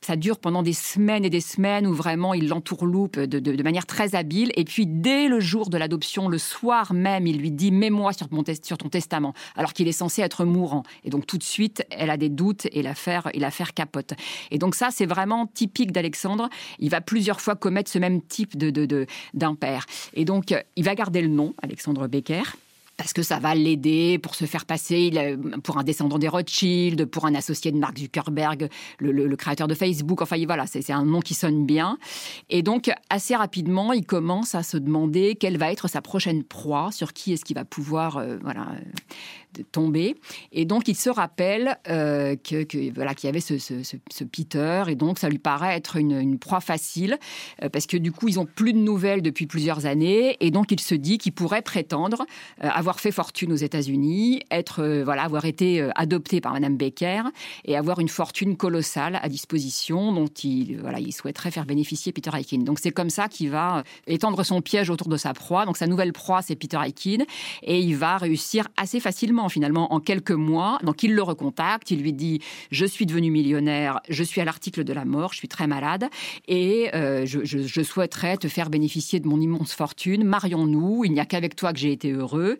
ça 0.00 0.14
dure 0.14 0.38
pendant 0.38 0.62
des 0.62 0.74
semaines 0.74 1.24
et 1.24 1.30
des 1.30 1.40
semaines 1.40 1.88
où 1.88 1.92
vraiment 1.92 2.34
il 2.34 2.46
l'entourloupe 2.46 3.18
de, 3.18 3.62
manière 3.64 3.86
très 3.86 4.14
habile. 4.14 4.52
Et 4.54 4.64
puis 4.64 4.86
dès 4.86 5.26
le 5.26 5.40
jour 5.40 5.70
de 5.70 5.76
l'adoption, 5.76 6.28
le 6.28 6.38
soir 6.38 6.92
même, 6.94 7.26
il 7.26 7.38
lui 7.38 7.50
dit 7.50 7.72
mets-moi 7.72 8.12
sur, 8.12 8.28
sur 8.62 8.78
ton 8.78 8.88
testament, 8.88 9.34
alors 9.56 9.72
qu'il 9.72 9.87
est 9.88 9.92
censé 9.92 10.22
être 10.22 10.44
mourant. 10.44 10.82
Et 11.04 11.10
donc 11.10 11.26
tout 11.26 11.38
de 11.38 11.42
suite, 11.42 11.84
elle 11.90 12.10
a 12.10 12.16
des 12.16 12.28
doutes 12.28 12.66
et 12.72 12.82
l'affaire, 12.82 13.28
et 13.32 13.38
l'affaire 13.38 13.74
capote. 13.74 14.14
Et 14.50 14.58
donc 14.58 14.74
ça, 14.74 14.88
c'est 14.90 15.06
vraiment 15.06 15.46
typique 15.46 15.92
d'Alexandre. 15.92 16.48
Il 16.78 16.90
va 16.90 17.00
plusieurs 17.00 17.40
fois 17.40 17.56
commettre 17.56 17.90
ce 17.90 17.98
même 17.98 18.22
type 18.22 18.56
de, 18.56 19.06
d'impair. 19.34 19.86
Et 20.14 20.24
donc, 20.24 20.54
il 20.76 20.84
va 20.84 20.94
garder 20.94 21.22
le 21.22 21.28
nom, 21.28 21.54
Alexandre 21.62 22.06
Becker 22.06 22.42
parce 22.98 23.12
que 23.12 23.22
ça 23.22 23.38
va 23.38 23.54
l'aider 23.54 24.18
pour 24.18 24.34
se 24.34 24.44
faire 24.44 24.66
passer 24.66 25.12
pour 25.62 25.78
un 25.78 25.84
descendant 25.84 26.18
des 26.18 26.26
Rothschild, 26.26 27.06
pour 27.06 27.26
un 27.26 27.34
associé 27.36 27.70
de 27.70 27.78
Mark 27.78 27.96
Zuckerberg, 27.96 28.68
le, 28.98 29.36
créateur 29.36 29.68
de 29.68 29.74
Facebook. 29.74 30.20
Enfin, 30.20 30.36
voilà, 30.44 30.66
c'est 30.66 30.90
un 30.90 31.04
nom 31.04 31.20
qui 31.20 31.34
sonne 31.34 31.64
bien. 31.64 31.96
Et 32.50 32.62
donc, 32.62 32.90
assez 33.08 33.36
rapidement, 33.36 33.92
il 33.92 34.04
commence 34.04 34.56
à 34.56 34.64
se 34.64 34.76
demander 34.76 35.36
quelle 35.36 35.58
va 35.58 35.70
être 35.70 35.86
sa 35.86 36.02
prochaine 36.02 36.42
proie, 36.42 36.90
sur 36.90 37.12
qui 37.12 37.32
est-ce 37.32 37.44
qu'il 37.44 37.54
va 37.54 37.64
pouvoir 37.64 38.16
euh, 38.16 38.36
voilà, 38.42 38.66
tomber. 39.72 40.16
Et 40.52 40.64
donc, 40.64 40.88
il 40.88 40.96
se 40.96 41.10
rappelle 41.10 41.78
euh, 41.88 42.36
que, 42.36 42.92
voilà 42.94 43.14
qu'il 43.14 43.26
y 43.26 43.30
avait 43.30 43.40
ce, 43.40 44.24
Peter, 44.24 44.84
et 44.88 44.94
donc 44.94 45.18
ça 45.18 45.28
lui 45.28 45.38
paraît 45.38 45.76
être 45.76 45.96
une, 45.96 46.38
proie 46.38 46.60
facile, 46.60 47.18
euh, 47.62 47.68
parce 47.68 47.86
que 47.86 47.96
du 47.96 48.12
coup, 48.12 48.28
ils 48.28 48.38
ont 48.38 48.46
plus 48.46 48.72
de 48.72 48.78
nouvelles 48.78 49.22
depuis 49.22 49.46
plusieurs 49.46 49.86
années, 49.86 50.36
et 50.40 50.50
donc 50.50 50.70
il 50.70 50.80
se 50.80 50.94
dit 50.94 51.18
qu'il 51.18 51.32
pourrait 51.32 51.62
prétendre 51.62 52.24
euh, 52.62 52.68
avoir 52.88 53.00
fait 53.00 53.12
fortune 53.12 53.52
aux 53.52 53.56
États-Unis, 53.56 54.40
être 54.50 55.02
voilà 55.04 55.22
avoir 55.22 55.44
été 55.44 55.86
adopté 55.94 56.40
par 56.40 56.54
Madame 56.54 56.78
Baker 56.78 57.24
et 57.66 57.76
avoir 57.76 58.00
une 58.00 58.08
fortune 58.08 58.56
colossale 58.56 59.20
à 59.22 59.28
disposition, 59.28 60.10
dont 60.10 60.26
il 60.42 60.78
voilà 60.80 60.98
il 60.98 61.12
souhaiterait 61.12 61.50
faire 61.50 61.66
bénéficier 61.66 62.12
Peter 62.12 62.30
Aikin. 62.32 62.60
Donc 62.60 62.78
c'est 62.78 62.90
comme 62.90 63.10
ça 63.10 63.28
qu'il 63.28 63.50
va 63.50 63.84
étendre 64.06 64.42
son 64.42 64.62
piège 64.62 64.88
autour 64.88 65.08
de 65.08 65.18
sa 65.18 65.34
proie. 65.34 65.66
Donc 65.66 65.76
sa 65.76 65.86
nouvelle 65.86 66.14
proie, 66.14 66.40
c'est 66.40 66.56
Peter 66.56 66.78
Aikin, 66.82 67.24
et 67.62 67.78
il 67.78 67.94
va 67.94 68.16
réussir 68.16 68.68
assez 68.78 69.00
facilement 69.00 69.50
finalement 69.50 69.92
en 69.92 70.00
quelques 70.00 70.30
mois. 70.30 70.78
Donc 70.82 71.02
il 71.02 71.14
le 71.14 71.22
recontacte, 71.22 71.90
il 71.90 72.00
lui 72.00 72.14
dit 72.14 72.40
je 72.70 72.86
suis 72.86 73.04
devenu 73.04 73.30
millionnaire, 73.30 74.00
je 74.08 74.24
suis 74.24 74.40
à 74.40 74.46
l'article 74.46 74.84
de 74.84 74.94
la 74.94 75.04
mort, 75.04 75.34
je 75.34 75.38
suis 75.38 75.48
très 75.48 75.66
malade 75.66 76.08
et 76.46 76.88
euh, 76.94 77.26
je, 77.26 77.82
souhaiterais 77.82 78.38
te 78.38 78.48
faire 78.48 78.70
bénéficier 78.70 79.20
de 79.20 79.28
mon 79.28 79.40
immense 79.40 79.74
fortune. 79.74 80.24
Marions-nous, 80.24 81.04
il 81.04 81.12
n'y 81.12 81.20
a 81.20 81.26
qu'avec 81.26 81.54
toi 81.54 81.74
que 81.74 81.78
j'ai 81.78 81.92
été 81.92 82.12
heureux. 82.12 82.56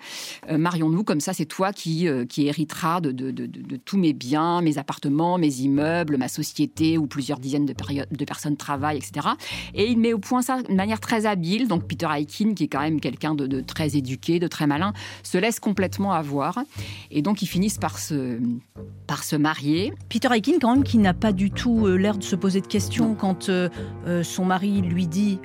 Euh, 0.48 0.58
marions-nous, 0.58 1.04
comme 1.04 1.20
ça 1.20 1.32
c'est 1.32 1.46
toi 1.46 1.72
qui, 1.72 2.08
euh, 2.08 2.24
qui 2.24 2.46
hériteras 2.46 3.00
de, 3.00 3.10
de, 3.12 3.76
tous 3.84 3.98
mes 3.98 4.12
biens, 4.12 4.60
mes 4.60 4.78
appartements, 4.78 5.38
mes 5.38 5.60
immeubles, 5.60 6.16
ma 6.16 6.28
société 6.28 6.98
où 6.98 7.06
plusieurs 7.06 7.38
dizaines 7.38 7.66
de, 7.66 7.74
de 7.74 8.24
personnes 8.24 8.56
travaillent, 8.56 8.98
etc. 8.98 9.28
Et 9.74 9.86
il 9.86 9.98
met 9.98 10.12
au 10.12 10.18
point 10.18 10.42
ça 10.42 10.62
de 10.62 10.74
manière 10.74 11.00
très 11.00 11.26
habile. 11.26 11.68
Donc 11.68 11.86
Peter 11.86 12.08
Aikin, 12.10 12.54
qui 12.54 12.64
est 12.64 12.68
quand 12.68 12.80
même 12.80 13.00
quelqu'un 13.00 13.34
de, 13.34 13.60
très 13.60 13.96
éduqué, 13.96 14.38
de 14.38 14.46
très 14.46 14.66
malin, 14.66 14.92
se 15.22 15.38
laisse 15.38 15.60
complètement 15.60 16.12
avoir 16.12 16.58
Et 17.10 17.22
donc, 17.22 17.42
ils 17.42 17.46
finissent 17.46 17.78
par 17.78 17.98
se, 17.98 18.38
par 19.06 19.24
se 19.24 19.36
marier. 19.36 19.92
Peter 20.08 20.28
Aikin, 20.32 20.58
quand 20.60 20.74
même, 20.74 20.84
qui 20.84 20.98
n'a 20.98 21.14
pas 21.14 21.32
du 21.32 21.50
tout 21.50 21.86
euh, 21.86 21.96
l'air 21.96 22.16
de 22.16 22.24
se 22.24 22.36
poser 22.36 22.60
de 22.60 22.66
questions 22.66 23.14
quand 23.14 23.48
euh, 23.48 23.68
son 24.22 24.44
mari 24.44 24.80
lui 24.80 25.06
dit 25.06 25.38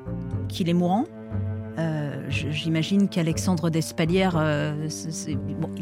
qu'il 0.50 0.70
est 0.70 0.74
mourant. 0.74 1.06
J'imagine 2.34 3.10
qu'Alexandre 3.10 3.70
Despalières, 3.70 4.36
euh, 4.38 4.88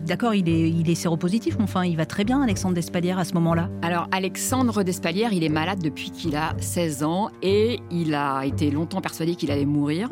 d'accord, 0.05 0.35
il 0.35 0.49
est, 0.49 0.95
séropositif, 0.95 1.55
mais 1.57 1.63
enfin, 1.63 1.85
il 1.85 1.95
va 1.95 2.05
très 2.05 2.25
bien, 2.25 2.41
Alexandre 2.41 2.75
Despalières, 2.75 3.17
à 3.17 3.23
ce 3.23 3.33
moment-là. 3.35 3.69
Alors, 3.81 4.07
Alexandre 4.11 4.83
Despalières, 4.83 5.31
il 5.31 5.43
est 5.43 5.49
malade 5.49 5.79
depuis 5.81 6.11
qu'il 6.11 6.35
a 6.35 6.53
16 6.59 7.03
ans 7.03 7.29
et 7.41 7.79
il 7.89 8.13
a 8.13 8.45
été 8.45 8.69
longtemps 8.69 8.99
persuadé 8.99 9.35
qu'il 9.35 9.49
allait 9.51 9.65
mourir. 9.65 10.09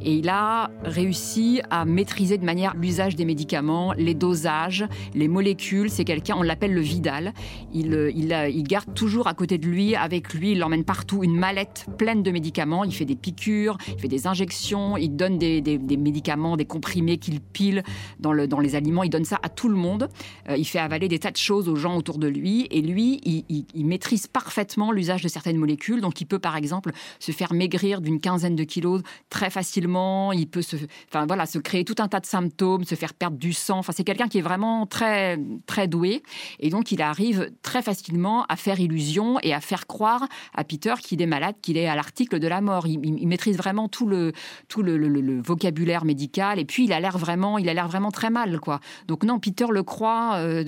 Et 0.00 0.14
il 0.14 0.28
a 0.28 0.70
réussi 0.84 1.60
à 1.70 1.84
maîtriser 1.84 2.38
de 2.38 2.44
manière 2.44 2.74
l'usage 2.76 3.16
des 3.16 3.24
médicaments, 3.24 3.92
les 3.94 4.14
dosages, 4.14 4.86
les 5.14 5.28
molécules. 5.28 5.90
C'est 5.90 6.04
quelqu'un, 6.04 6.36
on 6.38 6.42
l'appelle 6.42 6.72
le 6.72 6.80
Vidal. 6.80 7.32
Il, 7.74 8.12
il 8.14 8.62
garde 8.62 8.94
toujours 8.94 9.26
à 9.26 9.34
côté 9.34 9.58
de 9.58 9.66
lui, 9.66 9.96
avec 9.96 10.32
lui, 10.32 10.52
il 10.52 10.60
l'emmène 10.60 10.84
partout, 10.84 11.24
une 11.24 11.36
mallette 11.36 11.86
pleine 11.98 12.22
de 12.22 12.30
médicaments. 12.30 12.84
Il 12.84 12.94
fait 12.94 13.04
des 13.04 13.16
piqûres, 13.16 13.76
il 13.88 13.98
fait 13.98 14.08
des 14.08 14.26
injections, 14.26 14.96
il 14.96 15.16
donne 15.16 15.38
des 15.38 15.71
des, 15.78 15.96
médicaments, 15.96 16.56
des 16.56 16.64
comprimés 16.64 17.18
qu'il 17.18 17.40
pile 17.40 17.82
dans, 18.18 18.32
le, 18.32 18.46
les 18.60 18.74
aliments. 18.74 19.02
Il 19.02 19.10
donne 19.10 19.24
ça 19.24 19.38
à 19.42 19.48
tout 19.48 19.68
le 19.68 19.76
monde. 19.76 20.08
Euh, 20.48 20.56
il 20.56 20.64
fait 20.64 20.78
avaler 20.78 21.08
des 21.08 21.18
tas 21.18 21.30
de 21.30 21.36
choses 21.36 21.68
aux 21.68 21.76
gens 21.76 21.96
autour 21.96 22.18
de 22.18 22.28
lui. 22.28 22.66
Et 22.70 22.80
lui, 22.80 23.20
il, 23.24 23.86
maîtrise 23.86 24.26
parfaitement 24.26 24.92
l'usage 24.92 25.22
de 25.22 25.28
certaines 25.28 25.56
molécules. 25.56 26.00
Donc, 26.00 26.20
il 26.20 26.26
peut, 26.26 26.38
par 26.38 26.56
exemple, 26.56 26.92
se 27.18 27.32
faire 27.32 27.52
maigrir 27.52 28.00
d'une 28.00 28.20
quinzaine 28.20 28.56
de 28.56 28.64
kilos 28.64 29.02
très 29.28 29.50
facilement. 29.50 30.32
Il 30.32 30.48
peut 30.48 30.62
se, 30.62 30.76
enfin, 31.08 31.26
voilà, 31.26 31.46
se 31.46 31.58
créer 31.58 31.84
tout 31.84 31.96
un 31.98 32.08
tas 32.08 32.20
de 32.20 32.26
symptômes, 32.26 32.84
se 32.84 32.94
faire 32.94 33.14
perdre 33.14 33.36
du 33.36 33.52
sang. 33.52 33.78
Enfin, 33.78 33.92
c'est 33.94 34.04
quelqu'un 34.04 34.28
qui 34.28 34.38
est 34.38 34.42
vraiment 34.42 34.86
très, 34.86 35.38
très 35.66 35.88
doué. 35.88 36.22
Et 36.60 36.70
donc, 36.70 36.92
il 36.92 37.02
arrive 37.02 37.50
très 37.62 37.82
facilement 37.82 38.44
à 38.48 38.56
faire 38.56 38.80
illusion 38.80 39.38
et 39.42 39.52
à 39.52 39.60
faire 39.60 39.86
croire 39.86 40.26
à 40.54 40.64
Peter 40.64 40.94
qu'il 41.02 41.20
est 41.20 41.26
malade, 41.26 41.56
qu'il 41.60 41.76
est 41.76 41.86
à 41.86 41.96
l'article 41.96 42.38
de 42.38 42.48
la 42.48 42.60
mort. 42.60 42.86
Il, 42.86 43.28
maîtrise 43.32 43.56
vraiment 43.56 43.88
tout 43.88 44.06
le, 44.06 44.32
tout 44.68 44.82
le, 44.82 44.96
le 44.96 45.40
vocabulaire 45.40 45.61
vocabulaire 45.62 46.04
médical. 46.04 46.58
Et 46.58 46.64
puis, 46.64 46.84
il 46.84 46.92
a 46.92 47.00
l'air 47.00 47.18
vraiment, 47.18 47.58
il 47.58 47.68
a 47.68 47.74
l'air 47.74 47.88
vraiment 47.88 48.10
très 48.10 48.30
mal, 48.30 48.58
quoi. 48.60 48.80
Donc 49.06 49.24
non, 49.24 49.38
Peter 49.38 49.66
le 49.70 49.82
croit. 49.82 50.34
Euh, 50.36 50.64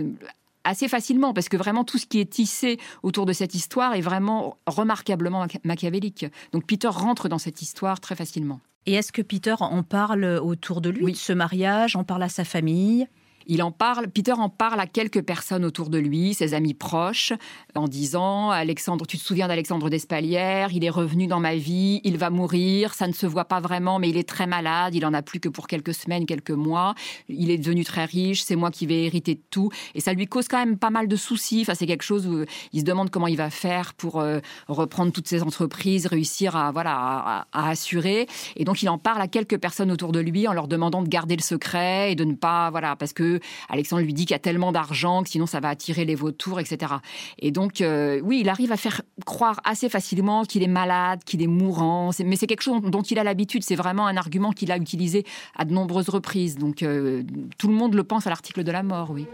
assez 0.67 0.89
facilement, 0.89 1.35
parce 1.35 1.51
que 1.51 1.59
vraiment 1.59 1.85
tout 1.85 1.99
ce 1.99 2.07
qui 2.07 2.21
est 2.21 2.31
tissé 2.31 2.79
autour 3.03 3.27
de 3.27 3.35
cette 3.35 3.55
histoire 3.55 3.93
est 3.97 4.01
vraiment 4.01 4.57
remarquablement 4.67 5.47
machiavélique. 5.63 6.25
Donc 6.53 6.65
Peter 6.65 6.89
rentre 6.89 7.29
dans 7.29 7.37
cette 7.37 7.61
histoire 7.61 8.01
très 8.01 8.15
facilement. 8.15 8.61
Et 8.87 8.95
est-ce 8.95 9.13
que 9.13 9.21
Peter 9.21 9.57
en 9.59 9.83
parle 9.83 10.25
autour 10.25 10.81
de 10.81 10.89
lui, 10.89 11.13
de 11.13 11.19
ce 11.19 11.35
mariage, 11.35 11.97
en 11.97 12.05
parle 12.05 12.23
à 12.23 12.31
sa 12.31 12.45
famille? 12.45 13.07
Il 13.47 13.63
en 13.63 13.71
parle, 13.71 14.09
Peter 14.09 14.33
en 14.33 14.49
parle 14.49 14.81
à 14.81 14.87
quelques 14.87 15.23
personnes 15.23 15.65
autour 15.65 15.91
de 15.91 15.99
lui, 15.99 16.35
ses 16.35 16.55
amis 16.55 16.75
proches, 16.75 17.33
en 17.75 17.89
disant 17.89 18.51
Alexandre, 18.51 19.07
tu 19.07 19.19
te 19.19 19.23
souviens 19.23 19.49
d'Alexandre 19.49 19.91
Despalières, 19.91 20.73
il 20.73 20.85
est 20.85 20.91
revenu 20.91 21.27
dans 21.27 21.41
ma 21.41 21.57
vie, 21.57 22.01
il 22.05 22.17
va 22.17 22.31
mourir, 22.31 22.95
ça 22.95 23.07
ne 23.07 23.13
se 23.13 23.27
voit 23.27 23.45
pas 23.45 23.61
vraiment, 23.61 23.99
mais 23.99 24.09
il 24.11 24.17
est 24.17 24.29
très 24.29 24.47
malade, 24.47 24.95
il 24.95 25.05
en 25.07 25.15
a 25.15 25.23
plus 25.23 25.41
que 25.41 25.49
pour 25.49 25.67
quelques 25.67 25.95
semaines, 25.95 26.27
quelques 26.27 26.51
mois, 26.51 26.95
il 27.29 27.51
est 27.51 27.59
devenu 27.59 27.85
très 27.85 28.05
riche, 28.05 28.43
c'est 28.43 28.57
moi 28.57 28.71
qui 28.71 28.87
vais 28.87 29.05
hériter 29.05 29.35
de 29.35 29.43
tout, 29.51 29.71
et 29.95 30.01
ça 30.01 30.13
lui 30.13 30.27
cause 30.27 30.49
quand 30.49 30.59
même 30.59 30.79
pas 30.79 30.91
mal 30.91 31.09
de 31.09 31.17
soucis. 31.17 31.61
Enfin, 31.63 31.75
c'est 31.75 31.87
quelque 31.87 32.03
chose 32.03 32.27
où 32.27 32.45
il 32.73 32.81
se 32.81 32.85
demande 32.85 33.11
comment 33.11 33.27
il 33.27 33.37
va 33.37 33.51
faire 33.51 33.95
pour 33.95 34.21
euh, 34.21 34.41
reprendre 34.69 35.13
toutes 35.13 35.29
ses 35.29 35.43
entreprises, 35.43 36.07
réussir 36.07 36.57
à 36.57 36.73
voilà 36.73 37.47
à, 37.53 37.69
assurer, 37.69 38.27
et 38.57 38.65
donc 38.65 38.83
il 38.83 38.89
en 38.89 38.99
parle 38.99 39.21
à 39.21 39.29
quelques 39.29 39.59
personnes 39.59 39.91
autour 39.91 40.13
de 40.13 40.21
lui 40.21 40.47
en 40.49 40.53
leur 40.53 40.69
demandant 40.69 41.03
de 41.03 41.09
garder 41.09 41.37
le 41.37 41.43
secret 41.43 42.13
et 42.13 42.15
de 42.15 42.25
ne 42.25 42.35
pas 42.35 42.71
voilà 42.71 42.97
parce 42.97 43.13
que 43.13 43.34
Alexandre 43.69 44.03
lui 44.03 44.15
dit 44.15 44.27
qu'il 44.27 44.35
y 44.35 44.37
a 44.37 44.41
tellement 44.41 44.73
d'argent 44.73 45.23
que 45.23 45.29
sinon 45.29 45.47
ça 45.47 45.61
va 45.61 45.69
attirer 45.69 46.05
les 46.05 46.15
vautours, 46.15 46.61
etc. 46.61 46.95
Et 47.39 47.51
donc, 47.51 47.81
euh, 47.81 48.21
oui, 48.23 48.41
il 48.41 48.49
arrive 48.49 48.73
à 48.73 48.77
faire 48.77 49.03
croire 49.27 49.61
assez 49.65 49.89
facilement 49.89 50.45
qu'il 50.45 50.63
est 50.63 50.69
malade, 50.69 51.25
qu'il 51.25 51.43
est 51.43 51.49
mourant, 51.49 52.11
mais 52.25 52.37
c'est 52.37 52.47
quelque 52.47 52.63
chose 52.63 52.81
dont 52.83 53.03
il 53.03 53.19
a 53.19 53.25
l'habitude. 53.25 53.63
C'est 53.63 53.77
vraiment 53.77 54.07
un 54.07 54.17
argument 54.17 54.53
qu'il 54.53 54.73
a 54.73 54.77
utilisé 54.77 55.25
à 55.57 55.65
de 55.65 55.73
nombreuses 55.73 56.09
reprises. 56.09 56.57
Donc, 56.57 56.83
euh, 56.83 57.23
tout 57.59 57.69
le 57.69 57.75
monde 57.75 57.95
le 57.95 58.05
pense 58.05 58.27
à 58.27 58.31
l'article 58.31 58.65
de 58.65 58.73
la 58.73 58.83
mort, 58.83 59.11
oui. 59.11 59.27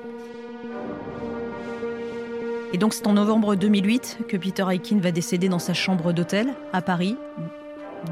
Et 2.72 2.78
donc 2.78 2.94
c'est 2.94 3.06
en 3.08 3.14
novembre 3.14 3.56
2008 3.56 4.18
que 4.28 4.36
Peter 4.36 4.64
Aikin 4.70 4.98
va 5.00 5.10
décéder 5.10 5.48
dans 5.48 5.58
sa 5.58 5.74
chambre 5.74 6.12
d'hôtel 6.12 6.54
à 6.72 6.82
Paris 6.82 7.16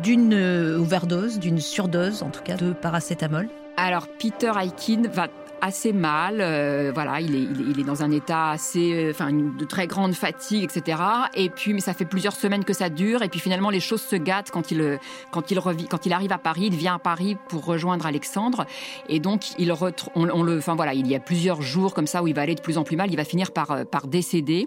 d'une 0.02 0.35
euh, 0.35 0.78
overdose, 0.78 1.38
d'une 1.38 1.61
surdose 1.61 2.23
en 2.25 2.30
tout 2.30 2.42
cas 2.42 2.57
de 2.57 2.73
paracétamol. 2.73 3.49
Alors 3.76 4.09
Peter 4.09 4.52
Aikin 4.61 5.02
va 5.12 5.28
assez 5.61 5.93
mal. 5.93 6.38
Euh, 6.41 6.91
voilà, 6.93 7.21
il 7.21 7.81
est, 7.81 7.85
dans 7.85 8.03
un 8.03 8.11
état 8.11 8.50
assez, 8.50 8.93
euh, 8.93 9.11
enfin, 9.11 9.33
de 9.33 9.65
très 9.65 9.87
grande 9.87 10.15
fatigue, 10.15 10.65
etc. 10.65 11.00
Et 11.35 11.50
puis, 11.50 11.73
mais 11.73 11.81
ça 11.81 11.95
fait 11.95 12.05
plusieurs 12.05 12.35
semaines 12.35 12.65
que 12.65 12.73
ça 12.73 12.88
dure. 12.88 13.23
Et 13.23 13.29
puis 13.29 13.41
finalement, 13.41 13.71
les 13.71 13.81
choses 13.81 14.03
se 14.03 14.17
gâtent 14.17 14.50
quand 14.50 14.71
il, 14.71 14.81
euh, 14.81 14.97
quand 15.31 15.50
il 15.50 15.59
revit, 15.59 15.87
quand 15.87 16.07
il 16.07 16.12
arrive 16.12 16.33
à 16.33 16.38
Paris. 16.38 16.67
Il 16.67 16.77
vient 16.77 16.95
à 16.95 16.99
Paris 16.99 17.37
pour 17.49 17.65
rejoindre 17.65 18.07
Alexandre. 18.07 18.67
Et 19.09 19.21
donc, 19.21 19.47
il 19.59 19.73
on, 20.15 20.43
le, 20.43 20.59
enfin 20.59 20.75
voilà, 20.75 20.95
il 20.95 21.07
y 21.07 21.15
a 21.15 21.21
plusieurs 21.21 21.62
jours 21.62 21.95
comme 21.95 22.07
ça 22.07 22.23
où 22.23 22.27
il 22.27 22.35
va 22.35 22.43
aller 22.43 22.55
de 22.55 22.61
plus 22.61 22.79
en 22.79 22.85
plus 22.85 22.97
mal. 22.97 23.11
Il 23.11 23.17
va 23.17 23.25
finir 23.25 23.53
par, 23.53 23.87
par 23.87 24.07
décéder. 24.07 24.67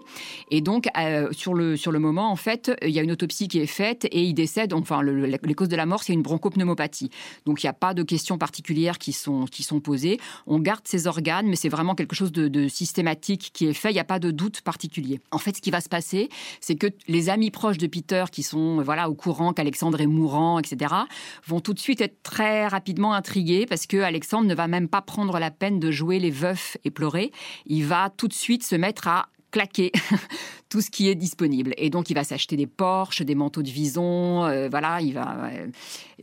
Et 0.50 0.62
donc, 0.62 0.88
sur 1.31 1.53
le, 1.53 1.75
sur 1.75 1.91
le 1.91 2.00
moment, 2.00 2.31
en 2.31 2.36
fait, 2.36 2.71
il 2.81 2.91
y 2.91 3.00
a 3.00 3.01
une 3.01 3.12
autopsie 3.12 3.48
qui 3.48 3.60
est 3.60 3.67
faite 3.67 4.05
et 4.05 4.21
il 4.21 4.33
décède. 4.33 4.74
Enfin, 4.74 5.01
les 5.03 5.53
causes 5.53 5.69
de 5.69 5.75
la 5.75 5.86
mort, 5.86 6.03
c'est 6.03 6.13
une 6.13 6.21
bronchopneumopathie. 6.21 7.10
Donc, 7.45 7.63
il 7.63 7.65
n'y 7.65 7.69
a 7.69 7.74
pas 7.74 7.93
de 7.93 8.03
questions 8.03 8.38
particulières 8.38 8.98
qui 8.98 9.13
sont, 9.13 9.45
qui 9.45 9.63
sont 9.63 9.79
posées. 9.79 10.19
On 10.48 10.60
garde 10.60 10.80
ses 10.83 11.07
organes, 11.07 11.47
mais 11.47 11.55
c'est 11.55 11.69
vraiment 11.69 11.95
quelque 11.95 12.15
chose 12.15 12.31
de, 12.31 12.67
systématique 12.67 13.51
qui 13.53 13.67
est 13.67 13.73
fait. 13.73 13.91
Il 13.91 13.93
n'y 13.93 14.00
a 14.00 14.05
pas 14.05 14.19
de 14.19 14.31
doute 14.31 14.61
particulier. 14.61 15.19
En 15.31 15.38
fait, 15.38 15.55
ce 15.55 15.61
qui 15.61 15.71
va 15.71 15.81
se 15.81 15.89
passer, 15.89 16.29
c'est 16.59 16.75
que 16.75 16.88
les 17.07 17.29
amis 17.29 17.51
proches 17.51 17.77
de 17.77 17.88
Peter, 17.88 18.25
qui 18.31 18.43
sont 18.43 18.81
voilà 18.81 19.09
au 19.09 19.15
courant 19.15 19.53
qu'Alexandre 19.53 20.01
est 20.01 20.07
mourant, 20.07 20.59
etc., 20.59 20.93
vont 21.45 21.59
tout 21.59 21.73
de 21.73 21.79
suite 21.79 22.01
être 22.01 22.21
très 22.23 22.67
rapidement 22.67 23.13
intrigués 23.13 23.65
parce 23.65 23.88
que 23.88 23.97
Alexandre 23.97 24.47
ne 24.47 24.55
va 24.55 24.67
même 24.67 24.88
pas 24.88 25.01
prendre 25.01 25.39
la 25.39 25.51
peine 25.51 25.79
de 25.79 25.91
jouer 25.91 26.19
les 26.19 26.31
veufs 26.31 26.77
et 26.83 26.91
pleurer. 26.91 27.31
Il 27.65 27.85
va 27.85 28.09
tout 28.15 28.27
de 28.27 28.33
suite 28.33 28.63
se 28.63 28.75
mettre 28.75 29.07
à 29.07 29.29
claquer 29.51 29.91
tout 30.71 30.79
ce 30.79 30.89
qui 30.89 31.09
est 31.09 31.15
disponible. 31.15 31.73
Et 31.77 31.89
donc, 31.89 32.09
il 32.09 32.13
va 32.13 32.23
s'acheter 32.23 32.55
des 32.55 32.65
Porsche, 32.65 33.23
des 33.23 33.35
manteaux 33.35 33.61
de 33.61 33.69
vison, 33.69 34.45
euh, 34.45 34.69
voilà, 34.71 35.01
il 35.01 35.13
va 35.13 35.49
euh, 35.51 35.67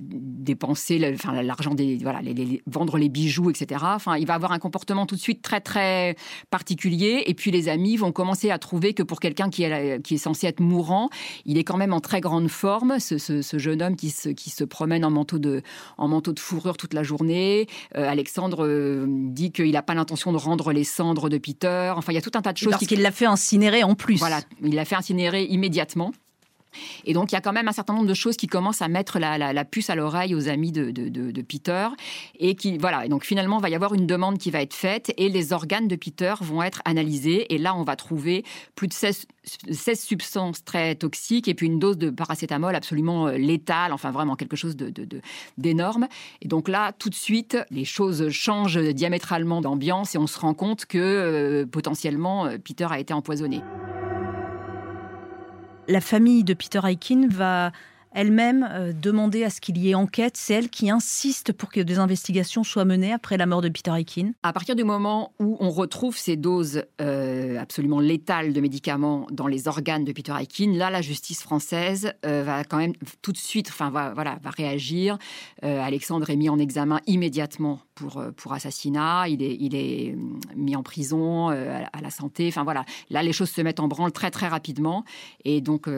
dépenser 0.01 0.99
l'argent 0.99 1.75
des, 1.75 1.99
voilà, 1.99 2.23
les, 2.23 2.63
vendre 2.67 2.97
les 2.97 3.11
bijoux, 3.11 3.51
etc. 3.51 3.85
Enfin, 3.85 4.17
il 4.17 4.27
va 4.27 4.35
avoir 4.35 4.53
un 4.53 4.59
comportement 4.59 5.05
tout 5.05 5.17
de 5.17 5.21
suite 5.21 5.43
très, 5.43 5.61
très 5.61 6.17
particulier. 6.49 7.25
Et 7.27 7.35
puis, 7.35 7.51
les 7.51 7.69
amis 7.69 7.99
vont 7.99 8.11
commencer 8.11 8.51
à 8.51 8.59
trouver 8.59 8.95
que 8.95 9.03
pour 9.03 9.21
quelqu'un 9.21 9.51
qui 9.51 9.65
est, 9.65 10.03
qui 10.03 10.15
est 10.15 10.19
censé 10.19 10.47
être 10.47 10.61
mourant, 10.61 11.11
il 11.45 11.59
est 11.59 11.65
quand 11.65 11.77
même 11.77 11.93
en 11.93 12.01
très 12.01 12.23
grande 12.23 12.49
forme, 12.49 12.99
ce, 13.01 13.19
ce, 13.19 13.59
jeune 13.59 13.83
homme 13.83 13.97
qui 13.97 14.09
se, 14.09 14.31
qui 14.31 14.49
se 14.49 14.65
promène 14.65 15.05
en 15.05 15.11
manteau 15.11 15.39
de, 15.39 15.61
en 15.99 16.09
manteau 16.09 16.33
de 16.33 16.41
fourrure 16.41 16.79
toute 16.79 16.95
la 16.95 17.03
journée. 17.03 17.67
Euh, 17.97 18.09
Alexandre 18.09 19.07
dit 19.07 19.53
qu'il 19.53 19.73
n'a 19.73 19.83
pas 19.83 19.95
l'intention 19.95 20.33
de 20.33 20.39
rendre 20.39 20.73
les 20.73 20.85
cendres 20.85 21.29
de 21.29 21.37
Peter. 21.37 21.93
Enfin, 21.95 22.13
il 22.13 22.15
y 22.15 22.19
a 22.19 22.23
tout 22.23 22.33
un 22.35 22.41
tas 22.41 22.55
de 22.55 22.59
choses. 22.59 22.71
Parce 22.71 22.87
qu'il 22.87 23.03
l'a 23.03 23.13
fait 23.13 23.27
incinérer 23.27 23.85
en 23.85 23.95
plus. 23.95 24.17
Voilà, 24.17 24.38
il 24.63 24.75
l'a 24.75 24.85
fait 24.85 24.97
incinérer 24.97 25.45
immédiatement. 25.45 26.13
Et 27.05 27.15
donc, 27.15 27.33
il 27.33 27.35
y 27.35 27.39
a 27.39 27.41
quand 27.41 27.53
même 27.53 27.69
un 27.69 27.73
certain 27.73 27.95
nombre 27.95 28.07
de 28.07 28.15
choses 28.15 28.37
qui 28.37 28.47
commencent 28.47 28.83
à 28.83 28.89
mettre 28.89 29.19
la, 29.19 29.65
puce 29.65 29.91
à 29.91 29.95
l'oreille 29.95 30.35
aux 30.35 30.49
amis 30.49 30.73
de, 30.73 31.43
Peter. 31.43 31.89
Et 32.39 32.55
qui, 32.55 32.79
voilà. 32.79 33.07
Et 33.07 33.09
donc, 33.09 33.25
finalement, 33.25 33.59
il 33.59 33.63
va 33.63 33.71
y 33.71 33.75
avoir 33.75 33.95
une 33.95 34.07
demande 34.07 34.39
qui 34.39 34.51
va 34.51 34.61
être 34.61 34.75
faite 34.75 35.13
et 35.17 35.29
les 35.29 35.53
organes 35.53 35.89
de 35.89 35.97
Peter 35.97 36.35
vont 36.41 36.63
être 36.63 36.83
analysés. 36.85 37.53
Et 37.55 37.59
là, 37.59 37.75
on 37.75 37.85
va 37.85 37.97
trouver 37.97 38.45
plus 38.75 38.89
de 38.89 38.93
16, 38.93 39.27
16 39.71 40.01
substances 40.01 40.65
très 40.65 40.95
toxiques 40.95 41.49
et 41.49 41.55
puis 41.55 41.67
une 41.67 41.79
dose 41.79 41.99
de 41.99 42.11
paracétamol 42.11 42.75
absolument 42.75 43.29
euh, 43.29 43.37
létale. 43.37 43.93
Enfin, 43.93 44.11
vraiment 44.11 44.37
quelque 44.37 44.57
chose 44.57 44.77
d'énorme. 45.57 46.09
Et 46.43 46.49
donc 46.49 46.69
là, 46.69 46.93
tout 46.93 47.11
de 47.11 47.15
suite, 47.15 47.57
les 47.71 47.85
choses 47.85 48.29
changent 48.31 48.79
diamétralement 48.79 49.61
d'ambiance 49.61 50.15
et 50.15 50.19
on 50.19 50.27
se 50.27 50.39
rend 50.39 50.55
compte 50.55 50.87
que 50.87 50.99
euh, 50.99 51.67
potentiellement, 51.67 52.47
euh, 52.47 52.59
Peter 52.59 52.87
a 52.91 52.99
été 52.99 53.15
empoisonné 53.15 53.63
la 55.89 56.01
famille 56.01 56.45
de 56.45 56.55
Peter 56.55 56.85
Aikin 56.85 57.29
va 57.29 57.73
elle-même 58.19 58.69
euh, 58.73 58.93
demander 58.93 59.45
à 59.45 59.51
ce 59.51 59.61
qu'il 59.61 59.79
y 59.79 59.91
ait 59.91 59.95
enquête. 59.95 60.37
C'est 60.37 60.55
elle 60.55 60.71
qui 60.71 60.91
insiste 60.91 61.53
pour 61.53 61.71
que 61.71 61.79
des 61.79 62.01
investigations 62.01 62.65
soient 62.65 62.85
menées 62.85 63.13
après 63.13 63.37
la 63.37 63.47
mort 63.47 63.63
de 63.63 63.69
Peter 63.69 63.93
Aikin. 63.97 64.33
À 64.43 64.53
partir 64.53 64.75
du 64.75 64.83
moment 64.83 65.35
où 65.39 65.57
on 65.61 65.71
retrouve 65.71 66.17
ces 66.19 66.37
doses 66.37 66.83
euh, 67.01 67.61
absolument 67.61 68.01
létales 68.01 68.53
de 68.53 68.61
médicaments 68.61 69.29
dans 69.31 69.47
les 69.47 69.69
organes 69.69 70.05
de 70.05 70.11
Peter 70.11 70.33
Aikin, 70.37 70.73
là, 70.73 70.91
la 70.91 71.01
justice 71.01 71.43
française 71.43 72.13
euh, 72.27 72.43
va 72.43 72.65
quand 72.65 72.79
même 72.79 72.95
tout 73.23 73.31
de 73.31 73.39
suite, 73.39 73.69
enfin, 73.69 73.89
va, 73.91 74.13
voilà, 74.15 74.41
va 74.43 74.51
réagir. 74.51 75.17
Alexandre 75.63 76.31
est 76.31 76.37
mis 76.37 76.49
en 76.49 76.59
examen 76.59 77.01
immédiatement 77.07 77.81
pour, 77.95 78.23
pour 78.37 78.53
assassinat. 78.53 79.29
Il 79.29 79.43
est, 79.43 79.57
il 79.61 79.75
est 79.75 80.17
mis 80.57 80.77
en 80.77 80.83
prison 80.83 81.49
à 81.49 82.01
la 82.01 82.11
santé. 82.11 82.49
Enfin, 82.49 82.65
voilà. 82.65 82.85
Là, 83.11 83.23
les 83.23 83.33
choses 83.33 83.51
se 83.51 83.61
mettent 83.61 83.81
en 83.81 83.89
branle 83.89 84.13
très, 84.13 84.31
très 84.31 84.49
rapidement. 84.49 85.05
Et 85.45 85.61
donc, 85.61 85.89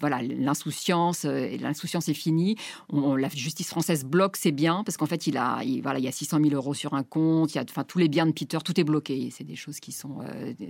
voilà, 0.00 0.22
l'insouciance 0.22 1.26
l'insouciance 1.60 2.08
est 2.08 2.14
finie. 2.14 2.56
la 2.92 3.28
justice 3.28 3.68
française 3.68 4.04
bloque 4.04 4.36
ses 4.36 4.52
biens 4.52 4.82
parce 4.84 4.96
qu'en 4.96 5.06
fait, 5.06 5.26
il 5.26 5.36
a, 5.36 5.60
voilà, 5.82 5.98
il 5.98 6.04
y 6.04 6.08
a 6.08 6.12
600 6.12 6.38
000 6.42 6.54
euros 6.54 6.74
sur 6.74 6.94
un 6.94 7.02
compte. 7.02 7.54
Il 7.54 7.56
y 7.56 7.60
a, 7.60 7.64
enfin, 7.68 7.84
tous 7.84 7.98
les 7.98 8.08
biens 8.08 8.26
de 8.26 8.32
Peter, 8.32 8.58
tout 8.64 8.78
est 8.80 8.84
bloqué. 8.84 9.30
C'est 9.30 9.44
des 9.44 9.56
choses 9.56 9.80
qui 9.80 9.92
sont 9.92 10.18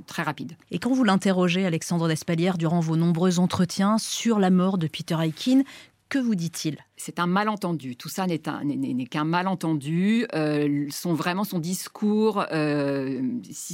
très 0.06 0.22
rapides. 0.22 0.56
Et 0.70 0.78
quand 0.78 0.92
vous 0.92 1.04
l'interrogez, 1.04 1.64
Alexandre 1.64 2.08
Despalières, 2.08 2.58
durant 2.58 2.80
vos 2.80 2.96
nombreux 2.96 3.38
entretiens 3.38 3.98
sur 3.98 4.38
la 4.38 4.50
mort 4.50 4.78
de 4.78 4.86
Peter 4.86 5.16
Aikin, 5.20 5.62
que 6.08 6.18
vous 6.18 6.34
dit-il? 6.34 6.78
C'est 6.96 7.18
un 7.18 7.26
malentendu. 7.26 7.96
Tout 7.96 8.08
ça 8.08 8.26
n'est 8.26 8.38
qu'un 8.38 9.24
malentendu. 9.24 10.26
Euh, 10.34 10.86
son, 10.90 11.14
vraiment 11.14 11.44
son 11.44 11.58
discours, 11.58 12.44
euh, 12.52 13.20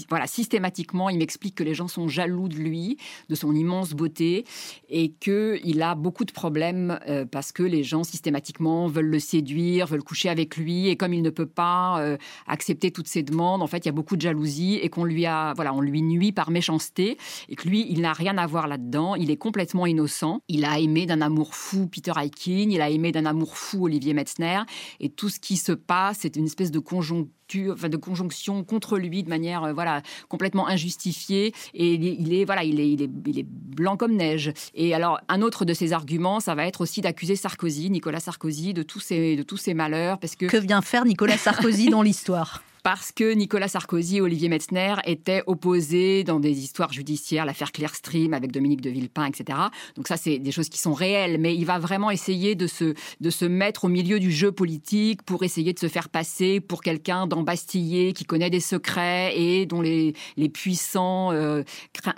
voilà, 0.09 0.27
systématiquement, 0.27 1.09
il 1.09 1.19
m'explique 1.19 1.55
que 1.55 1.63
les 1.63 1.75
gens 1.75 1.89
sont 1.89 2.09
jaloux 2.09 2.49
de 2.49 2.57
lui, 2.57 2.97
de 3.29 3.35
son 3.35 3.55
immense 3.55 3.93
beauté, 3.93 4.45
et 4.89 5.13
qu'il 5.13 5.83
a 5.83 5.95
beaucoup 5.95 6.25
de 6.25 6.33
problèmes 6.33 6.99
euh, 7.09 7.25
parce 7.25 7.53
que 7.53 7.63
les 7.63 7.85
gens 7.85 8.03
systématiquement 8.03 8.89
veulent 8.89 9.07
le 9.07 9.21
séduire, 9.21 9.87
veulent 9.87 10.03
coucher 10.03 10.29
avec 10.29 10.57
lui, 10.57 10.89
et 10.89 10.97
comme 10.97 11.15
il 11.15 11.23
ne 11.23 11.31
peut 11.31 11.47
pas 11.47 12.03
accepter 12.47 12.91
toutes 12.91 13.09
ses 13.09 13.23
demandes, 13.23 13.63
en 13.63 13.67
fait, 13.67 13.79
il 13.79 13.87
y 13.87 13.89
a 13.89 13.93
beaucoup 13.93 14.17
de 14.17 14.21
jalousie 14.21 14.79
et 14.83 14.89
qu'on 14.89 15.05
lui 15.05 15.23
voilà, 15.55 15.73
lui 15.81 16.03
nuit 16.03 16.33
par 16.33 16.51
méchanceté, 16.51 17.17
et 17.49 17.55
que 17.55 17.69
lui, 17.69 17.87
il 17.89 18.01
n'a 18.01 18.13
rien 18.13 18.37
à 18.39 18.47
voir 18.47 18.67
là-dedans. 18.67 19.15
Il 19.15 19.31
est 19.31 19.37
complètement 19.37 19.87
innocent. 19.87 20.41
Il 20.49 20.65
a 20.65 20.81
aimé 20.81 21.07
d'un 21.07 21.21
amour 21.21 21.55
fou 21.55 21.87
Peter 21.87 22.13
Aikin, 22.17 22.69
il 22.71 22.81
a 22.81 22.91
aimé 22.91 23.12
d'un 23.13 23.27
amour 23.27 23.57
fou 23.57 23.85
Olivier 23.85 24.15
Metzner. 24.15 24.61
Et 25.01 25.09
tout 25.09 25.29
ce 25.29 25.39
qui 25.39 25.57
se 25.57 25.73
passe, 25.73 26.19
c'est 26.21 26.37
une 26.37 26.47
espèce 26.47 26.71
de 26.71 26.79
conjoncture, 26.79 27.75
enfin 27.75 27.89
de 27.89 27.97
conjonction 27.97 28.65
contre 28.65 28.99
lui 28.99 29.23
de 29.23 29.29
manière 29.29 29.65
euh, 29.65 29.73
voilà 29.73 30.03
complètement 30.29 30.67
injustifiée. 30.67 31.53
Et 31.75 31.95
il 31.95 32.35
est, 32.35 32.45
voilà, 32.45 32.65
il 32.65 32.81
est, 32.81 32.89
il 32.89 33.39
est, 33.39 33.47
blanc 33.47 33.97
comme 33.97 34.17
neige. 34.17 34.53
Et 34.75 34.95
alors 34.95 35.21
un 35.29 35.43
autre 35.43 35.65
de 35.65 35.75
ses 35.75 35.93
arguments, 35.93 36.41
ça 36.41 36.55
va 36.55 36.67
être 36.67 36.81
aussi 36.81 37.01
d'accuser 37.01 37.37
Sarkozy, 37.37 37.91
Nicolas 37.91 38.21
Sarkozy, 38.21 38.75
de 38.75 38.83
tous 38.83 39.01
ses, 39.01 39.37
de 39.37 39.43
tous 39.43 39.57
ses 39.57 39.75
malheurs, 39.75 40.19
parce 40.19 40.37
que 40.37 40.47
que 40.47 40.57
vient 40.57 40.83
faire 40.83 41.05
Nicolas 41.05 41.39
Sarkozy 41.39 41.89
dans 41.89 42.03
l'histoire? 42.03 42.63
Parce 42.83 43.13
que 43.13 43.33
Nicolas 43.33 43.69
Sarkozy 43.69 44.17
et 44.17 44.21
Olivier 44.21 44.49
Metzner 44.49 44.97
étaient 45.05 45.43
opposés 45.47 46.25
dans 46.25 46.41
des 46.41 46.61
histoires 46.65 46.93
judiciaires, 46.93 47.47
l'affaire 47.47 47.73
Clearstream 47.73 48.35
avec 48.35 48.51
Dominique 48.51 48.81
de 48.81 48.91
Villepin, 48.91 49.27
etc. 49.27 49.59
Donc 49.97 50.09
ça, 50.09 50.17
c'est 50.17 50.39
des 50.39 50.51
choses 50.51 50.69
qui 50.69 50.79
sont 50.79 50.93
réelles, 50.93 51.39
mais 51.39 51.55
il 51.55 51.65
va 51.65 51.79
vraiment 51.79 52.11
essayer 52.11 52.55
de 52.55 52.67
se, 52.67 52.95
de 53.21 53.31
se 53.31 53.45
mettre 53.45 53.85
au 53.85 53.89
milieu 53.89 54.19
du 54.19 54.33
jeu 54.33 54.51
politique 54.51 55.23
pour 55.23 55.45
essayer 55.45 55.73
de 55.73 55.79
se 55.79 55.89
faire 55.89 56.09
passer 56.09 56.61
pour 56.61 56.83
quelqu'un 56.83 57.27
d'embastillé, 57.27 58.13
qui 58.13 58.25
connaît 58.25 58.51
des 58.51 58.61
secrets 58.61 59.39
et 59.39 59.67
dont 59.67 59.81
les, 59.81 60.15
les 60.37 60.49
puissants 60.49 61.31
euh, 61.33 61.63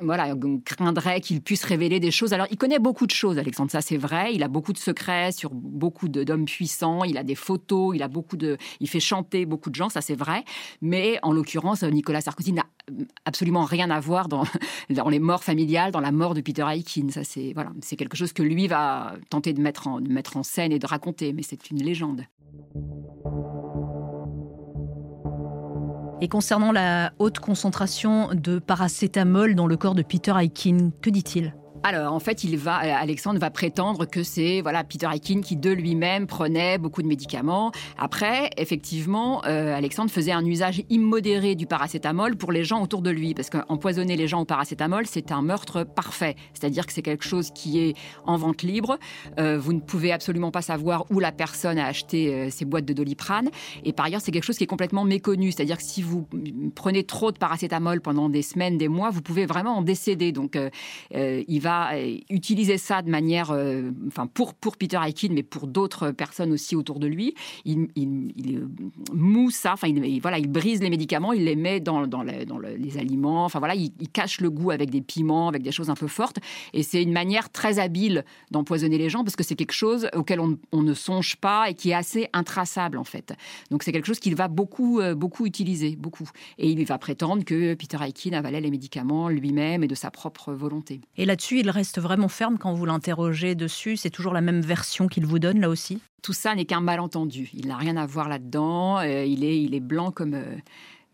voilà, 0.01 0.35
craindraient 0.65 1.21
qu'il 1.21 1.43
puisse 1.43 1.65
révéler 1.65 2.01
des 2.01 2.11
choses. 2.11 2.33
Alors, 2.33 2.47
il 2.51 2.57
connaît 2.57 2.79
beaucoup 2.79 3.07
de 3.07 3.13
choses, 3.13 3.39
Alexandre, 3.39 3.71
ça 3.71 3.83
c'est 3.83 3.97
vrai. 3.97 4.35
Il 4.35 4.43
a 4.43 4.49
beaucoup 4.49 4.73
de 4.73 4.79
secrets 4.79 5.33
sur 5.33 5.51
beaucoup 5.53 6.09
d'hommes 6.09 6.47
puissants, 6.47 7.05
il 7.05 7.19
a 7.19 7.23
des 7.23 7.35
photos, 7.35 7.95
il 7.95 8.03
a 8.03 8.09
beaucoup 8.09 8.37
de... 8.37 8.57
Il 8.81 8.89
fait 8.89 9.01
chanter 9.01 9.45
beaucoup 9.45 9.71
de 9.71 9.75
gens, 9.75 9.89
ça 9.89 10.01
c'est 10.01 10.15
vrai. 10.15 10.45
Mais 10.81 11.19
en 11.23 11.33
l'occurrence, 11.33 11.83
Nicolas 11.83 12.21
Sarkozy 12.21 12.53
n'a 12.53 12.67
absolument 13.25 13.65
rien 13.65 13.91
à 13.91 14.01
voir 14.01 14.29
dans, 14.29 14.45
dans, 14.91 15.09
les 15.09 15.19
morts 15.19 15.45
familiales, 15.45 15.93
dans 15.93 16.01
la 16.01 16.13
mort 16.13 16.35
de 16.35 16.41
Peter 16.41 16.65
Aikin. 16.69 17.09
Ça, 17.11 17.25
c'est 17.25 17.53
voilà, 17.55 17.73
c'est 17.81 17.97
quelque 17.97 18.17
chose 18.17 18.33
que 18.33 18.43
lui 18.43 18.67
va 18.67 19.15
tenter 19.31 19.53
de 19.53 19.61
mettre, 19.61 19.89
en, 19.89 20.01
de 20.01 20.11
mettre 20.11 20.37
en 20.37 20.43
scène 20.43 20.73
et 20.73 20.79
de 20.79 20.87
raconter, 20.87 21.33
mais 21.33 21.43
c'est 21.43 21.71
une 21.71 21.83
légende. 21.83 22.25
Et 26.21 26.29
concernant 26.29 26.73
la 26.73 27.13
haute 27.19 27.39
concentration 27.39 28.31
de 28.33 28.59
paracétamol 28.59 29.55
dans 29.55 29.67
le 29.67 29.77
corps 29.77 29.95
de 29.95 30.03
Peter 30.03 30.33
Aikin, 30.39 30.91
que 31.03 31.11
dit-il? 31.11 31.55
Alors, 31.87 32.15
en 32.15 32.19
fait, 32.19 32.43
euh, 32.47 32.67
Alexandre 32.67 33.39
va 33.39 33.51
prétendre 33.51 34.07
que 34.07 34.23
c'est 34.23 34.63
voilà 34.63 34.85
Peter 34.85 35.07
Aikin 35.13 35.43
qui 35.43 35.55
de 35.55 35.71
lui-même 35.71 36.27
prenait 36.27 36.79
beaucoup 36.79 37.03
de 37.03 37.07
médicaments. 37.07 37.73
Après, 37.99 38.49
effectivement, 38.57 39.45
euh, 39.45 39.77
Alexandre 39.77 40.11
faisait 40.11 40.33
un 40.33 40.47
usage 40.47 40.83
immodéré 40.89 41.55
du 41.55 41.67
paracétamol 41.67 42.37
pour 42.37 42.53
les 42.53 42.65
gens 42.65 42.83
autour 42.83 43.03
de 43.03 43.11
lui, 43.11 43.35
parce 43.35 43.51
qu'empoisonner 43.51 44.17
les 44.17 44.27
gens 44.29 44.41
au 44.41 44.45
paracétamol, 44.47 45.05
c'est 45.07 45.31
un 45.31 45.43
meurtre 45.43 45.85
parfait. 45.85 46.37
C'est-à-dire 46.55 46.87
que 46.87 46.93
c'est 46.95 47.03
quelque 47.03 47.27
chose 47.27 47.51
qui 47.55 47.79
est 47.81 47.95
en 48.25 48.39
vente 48.39 48.63
libre. 48.63 48.99
Euh, 49.39 49.59
vous 49.59 49.75
ne 49.75 49.81
pouvez 49.81 50.11
absolument 50.11 50.51
pas 50.51 50.63
savoir 50.63 51.05
où 51.11 51.21
la 51.21 51.33
personne 51.33 51.79
a 51.79 51.85
acheté 51.85 52.49
ces 52.51 52.65
boîtes 52.65 52.87
de 52.87 52.95
doliprane. 52.95 53.51
Et 53.85 53.93
par 53.93 54.07
ailleurs, 54.07 54.23
c'est 54.23 54.33
quelque 54.33 54.45
chose 54.45 54.57
qui 54.57 54.65
est 54.65 54.69
complètement 54.69 55.05
méconnu. 55.05 55.53
C'est-à-dire 55.53 55.77
que 55.77 55.85
si 55.85 56.01
vous 56.01 56.27
prenez 56.75 57.05
trop 57.05 57.31
de 57.31 57.37
paracétamol 57.37 58.01
pendant 58.01 58.31
des 58.31 58.41
semaines, 58.41 58.79
des 58.79 58.89
mois, 58.89 59.11
vous 59.11 59.21
pouvez 59.21 59.45
vraiment 59.45 59.77
en 59.77 59.83
décéder. 59.83 60.33
Donc, 60.33 60.59
il 61.13 61.61
va 61.61 61.74
euh, 61.95 62.17
utiliser 62.31 62.79
ça 62.79 63.03
de 63.03 63.11
manière, 63.11 63.51
euh, 63.51 63.91
enfin 64.07 64.27
pour 64.27 64.55
pour 64.55 64.77
Peter 64.77 64.99
Aikin, 65.05 65.29
mais 65.33 65.43
pour 65.43 65.67
d'autres 65.67 66.11
personnes 66.11 66.53
aussi 66.53 66.77
autour 66.77 66.99
de 66.99 67.07
lui. 67.07 67.35
Il, 67.65 67.89
il, 67.97 68.67
mousse 69.13 69.55
ça, 69.55 69.73
enfin 69.75 69.89
il, 69.89 70.21
voilà, 70.21 70.39
il 70.39 70.51
brise 70.51 70.81
les 70.81 70.91
médicaments, 70.91 71.33
il 71.33 71.45
les 71.45 71.57
met 71.57 71.81
dans, 71.81 72.07
dans, 72.07 72.23
les 72.23 72.99
aliments, 72.99 73.45
enfin 73.45 73.59
voilà, 73.59 73.75
il, 73.75 73.93
cache 74.13 74.41
le 74.41 74.51
goût 74.51 74.71
avec 74.71 74.91
des 74.91 75.01
piments, 75.01 75.49
avec 75.49 75.63
des 75.63 75.73
choses 75.73 75.91
un 75.91 75.95
peu 75.95 76.07
fortes. 76.07 76.39
Et 76.73 76.83
c'est 76.83 77.03
une 77.03 77.13
manière 77.13 77.51
très 77.51 77.79
habile 77.79 78.25
d'empoisonner 78.51 78.99
les 78.99 79.09
gens 79.09 79.25
parce 79.25 79.37
que 79.37 79.43
c'est 79.43 79.57
quelque 79.57 79.73
chose 79.73 80.09
auquel 80.15 80.41
on, 80.41 80.83
ne 80.83 80.95
songe 80.95 81.37
pas 81.37 81.71
et 81.71 81.75
qui 81.75 81.91
est 81.91 81.95
assez 81.95 82.29
intraçable 82.33 82.99
en 82.99 83.05
fait. 83.05 83.35
Donc 83.71 83.83
c'est 83.83 83.93
quelque 83.93 84.07
chose 84.07 84.21
qu'il 84.21 84.35
va 84.35 84.49
beaucoup 84.49 85.01
euh, 85.01 85.15
beaucoup 85.15 85.47
utiliser, 85.47 85.97
beaucoup. 85.97 86.29
Et 86.59 86.71
il 86.71 86.85
va 86.85 86.99
prétendre 86.99 87.45
que 87.45 87.75
Peter 87.75 87.99
Aikin 88.01 88.33
avalait 88.33 88.61
les 88.61 88.71
médicaments 88.71 89.29
lui-même 89.29 89.83
et 89.83 89.89
de 89.89 89.95
sa 89.95 90.11
propre 90.11 90.53
volonté. 90.53 91.01
Et 91.17 91.25
là-dessus, 91.25 91.63
il 91.65 91.71
reste 91.71 91.99
vraiment 92.01 92.29
ferme 92.29 92.59
quand 92.59 92.75
vous 92.75 92.85
l'interrogez 92.85 93.55
dessus? 93.55 93.97
C'est 93.97 94.11
toujours 94.11 94.35
la 94.35 94.43
même 94.43 94.61
version 94.61 95.09
qu'il 95.09 95.25
vous 95.25 95.39
donne 95.39 95.61
là 95.61 95.71
aussi? 95.71 96.01
Tout 96.23 96.35
ça 96.35 96.55
n'est 96.55 96.67
qu'un 96.67 96.81
malentendu. 96.81 97.51
Il 97.55 97.69
n'a 97.69 97.77
rien 97.77 97.97
à 97.97 98.07
voir 98.07 98.29
là-dedans. 98.29 98.99
Euh, 98.99 99.25
il, 99.25 99.45
est, 99.45 99.63
il 99.63 99.75
est 99.75 99.81
blanc 99.81 100.11
comme... 100.11 100.35
Euh, 100.35 100.57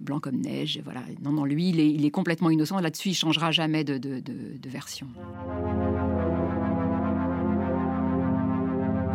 blanc 0.01 0.19
comme 0.19 0.41
neige, 0.41 0.81
voilà. 0.83 1.03
Non, 1.23 1.31
non, 1.31 1.45
lui, 1.45 1.69
il 1.69 1.79
est, 1.79 1.91
il 1.91 2.05
est 2.07 2.11
complètement 2.11 2.51
innocent. 2.51 2.81
Là-dessus, 2.81 3.11
il 3.11 3.15
changera 3.15 3.53
jamais 3.53 3.85
de, 3.85 3.99
de, 3.99 4.21
de 4.21 4.69
version. 4.69 5.07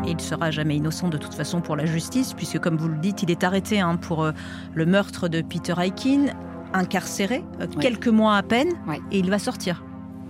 Il 0.08 0.22
sera 0.22 0.52
jamais 0.52 0.76
innocent 0.76 1.10
de 1.10 1.18
toute 1.18 1.34
façon 1.34 1.60
pour 1.60 1.76
la 1.76 1.86
justice, 1.86 2.34
puisque 2.34 2.60
comme 2.60 2.78
vous 2.78 2.88
le 2.88 3.00
dites, 3.00 3.24
il 3.24 3.32
est 3.32 3.44
arrêté 3.44 3.80
hein, 3.80 3.98
pour 3.98 4.24
euh, 4.24 4.32
le 4.76 4.86
meurtre 4.86 5.28
de 5.28 5.42
Peter 5.42 5.74
Aikin, 5.78 6.28
incarcéré 6.74 7.44
quelques 7.82 8.08
mois 8.08 8.36
à 8.36 8.44
peine, 8.44 8.70
et 9.12 9.18
il 9.18 9.30
va 9.32 9.40
sortir. 9.40 9.84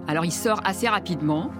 Alors 0.07 0.25
il 0.25 0.31
sort 0.31 0.61
assez 0.63 0.87
rapidement 0.87 1.51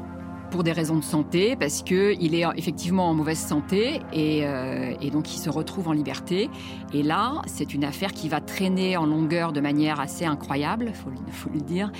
pour 0.51 0.63
des 0.63 0.71
raisons 0.71 0.97
de 0.97 1.03
santé, 1.03 1.55
parce 1.55 1.81
qu'il 1.81 2.36
est 2.36 2.45
effectivement 2.55 3.10
en 3.10 3.13
mauvaise 3.13 3.39
santé 3.39 3.99
euh, 4.13 4.93
et, 5.01 5.10
donc 5.10 5.34
il 5.34 5.39
se 5.39 5.49
retrouve 5.49 5.88
en 5.88 5.91
liberté. 5.91 6.49
Et 6.93 7.03
là, 7.03 7.41
c'est 7.47 7.73
une 7.73 7.84
affaire 7.84 8.12
qui 8.12 8.29
va 8.29 8.39
traîner 8.41 8.97
en 8.97 9.05
longueur 9.05 9.51
de 9.51 9.60
manière 9.60 9.99
assez 9.99 10.25
incroyable, 10.25 10.91
il 11.27 11.34
faut, 11.34 11.49
le 11.53 11.62
dire. 11.62 11.91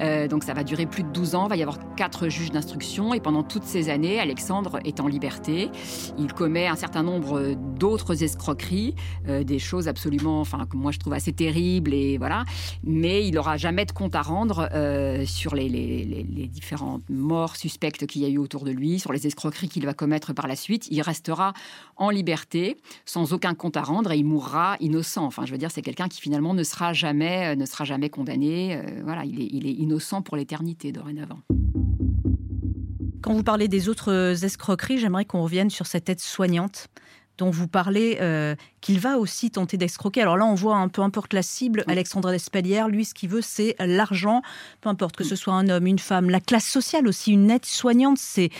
Euh, 0.00 0.28
donc 0.28 0.44
ça 0.44 0.54
va 0.54 0.64
durer 0.64 0.86
plus 0.86 1.02
de 1.02 1.08
12 1.08 1.34
ans, 1.34 1.46
il 1.46 1.48
va 1.50 1.56
y 1.56 1.62
avoir 1.62 1.78
quatre 1.96 2.28
juges 2.28 2.50
d'instruction 2.50 3.14
et 3.14 3.20
pendant 3.20 3.42
toutes 3.42 3.64
ces 3.64 3.88
années, 3.88 4.20
Alexandre 4.20 4.78
est 4.84 5.00
en 5.00 5.06
liberté. 5.06 5.70
Il 6.18 6.32
commet 6.32 6.66
un 6.66 6.76
certain 6.76 7.02
nombre 7.02 7.54
d'autres 7.78 8.22
escroqueries, 8.22 8.94
euh, 9.28 9.44
des 9.44 9.58
choses 9.58 9.88
absolument, 9.88 10.40
enfin 10.40 10.66
que 10.66 10.76
moi 10.76 10.92
je 10.92 10.98
trouve 10.98 11.14
assez 11.14 11.32
terribles 11.32 11.92
et 11.94 12.18
voilà. 12.18 12.44
Mais 12.84 13.26
il 13.26 13.34
n'aura 13.34 13.56
jamais 13.56 13.84
de 13.84 13.92
compte 13.92 14.14
à 14.14 14.22
rendre 14.22 14.68
sur 15.26 15.54
les, 15.54 15.68
les 15.68 16.46
différentes 16.46 17.08
morts 17.08 17.56
suspectes 17.56 17.93
qu'il 17.98 18.22
y 18.22 18.24
a 18.24 18.28
eu 18.28 18.38
autour 18.38 18.64
de 18.64 18.70
lui, 18.70 18.98
sur 18.98 19.12
les 19.12 19.26
escroqueries 19.26 19.68
qu'il 19.68 19.84
va 19.84 19.94
commettre 19.94 20.32
par 20.32 20.46
la 20.46 20.56
suite. 20.56 20.86
Il 20.90 21.00
restera 21.02 21.52
en 21.96 22.10
liberté, 22.10 22.76
sans 23.04 23.32
aucun 23.32 23.54
compte 23.54 23.76
à 23.76 23.82
rendre, 23.82 24.12
et 24.12 24.18
il 24.18 24.24
mourra 24.24 24.76
innocent. 24.80 25.24
Enfin, 25.24 25.46
je 25.46 25.52
veux 25.52 25.58
dire, 25.58 25.70
c'est 25.70 25.82
quelqu'un 25.82 26.08
qui 26.08 26.20
finalement 26.20 26.54
ne 26.54 26.62
sera 26.62 26.92
jamais, 26.92 27.52
euh, 27.52 27.56
ne 27.56 27.66
sera 27.66 27.84
jamais 27.84 28.10
condamné. 28.10 28.76
Euh, 28.76 29.02
voilà, 29.04 29.24
il 29.24 29.40
est, 29.40 29.48
il 29.50 29.66
est 29.66 29.72
innocent 29.72 30.22
pour 30.22 30.36
l'éternité 30.36 30.92
dorénavant. 30.92 31.38
Quand 33.22 33.32
vous 33.32 33.42
parlez 33.42 33.68
des 33.68 33.88
autres 33.88 34.44
escroqueries, 34.44 34.98
j'aimerais 34.98 35.24
qu'on 35.24 35.42
revienne 35.42 35.70
sur 35.70 35.86
cette 35.86 36.08
aide 36.10 36.20
soignante 36.20 36.88
dont 37.38 37.50
vous 37.50 37.68
parlez, 37.68 38.18
euh, 38.20 38.54
qu'il 38.80 39.00
va 39.00 39.18
aussi 39.18 39.50
tenter 39.50 39.76
d'escroquer. 39.76 40.22
Alors 40.22 40.36
là, 40.36 40.44
on 40.44 40.54
voit 40.54 40.76
un 40.76 40.88
peu 40.88 41.02
importe 41.02 41.32
la 41.32 41.42
cible. 41.42 41.84
Alexandre 41.88 42.30
Despalières, 42.30 42.88
lui, 42.88 43.04
ce 43.04 43.14
qu'il 43.14 43.28
veut, 43.28 43.42
c'est 43.42 43.76
l'argent, 43.80 44.42
peu 44.80 44.88
importe 44.88 45.16
que 45.16 45.24
ce 45.24 45.36
soit 45.36 45.54
un 45.54 45.68
homme, 45.68 45.86
une 45.86 45.98
femme, 45.98 46.30
la 46.30 46.40
classe 46.40 46.66
sociale 46.66 47.08
aussi, 47.08 47.32
une 47.32 47.50
aide 47.50 47.64
soignante. 47.64 48.18
C'est 48.18 48.50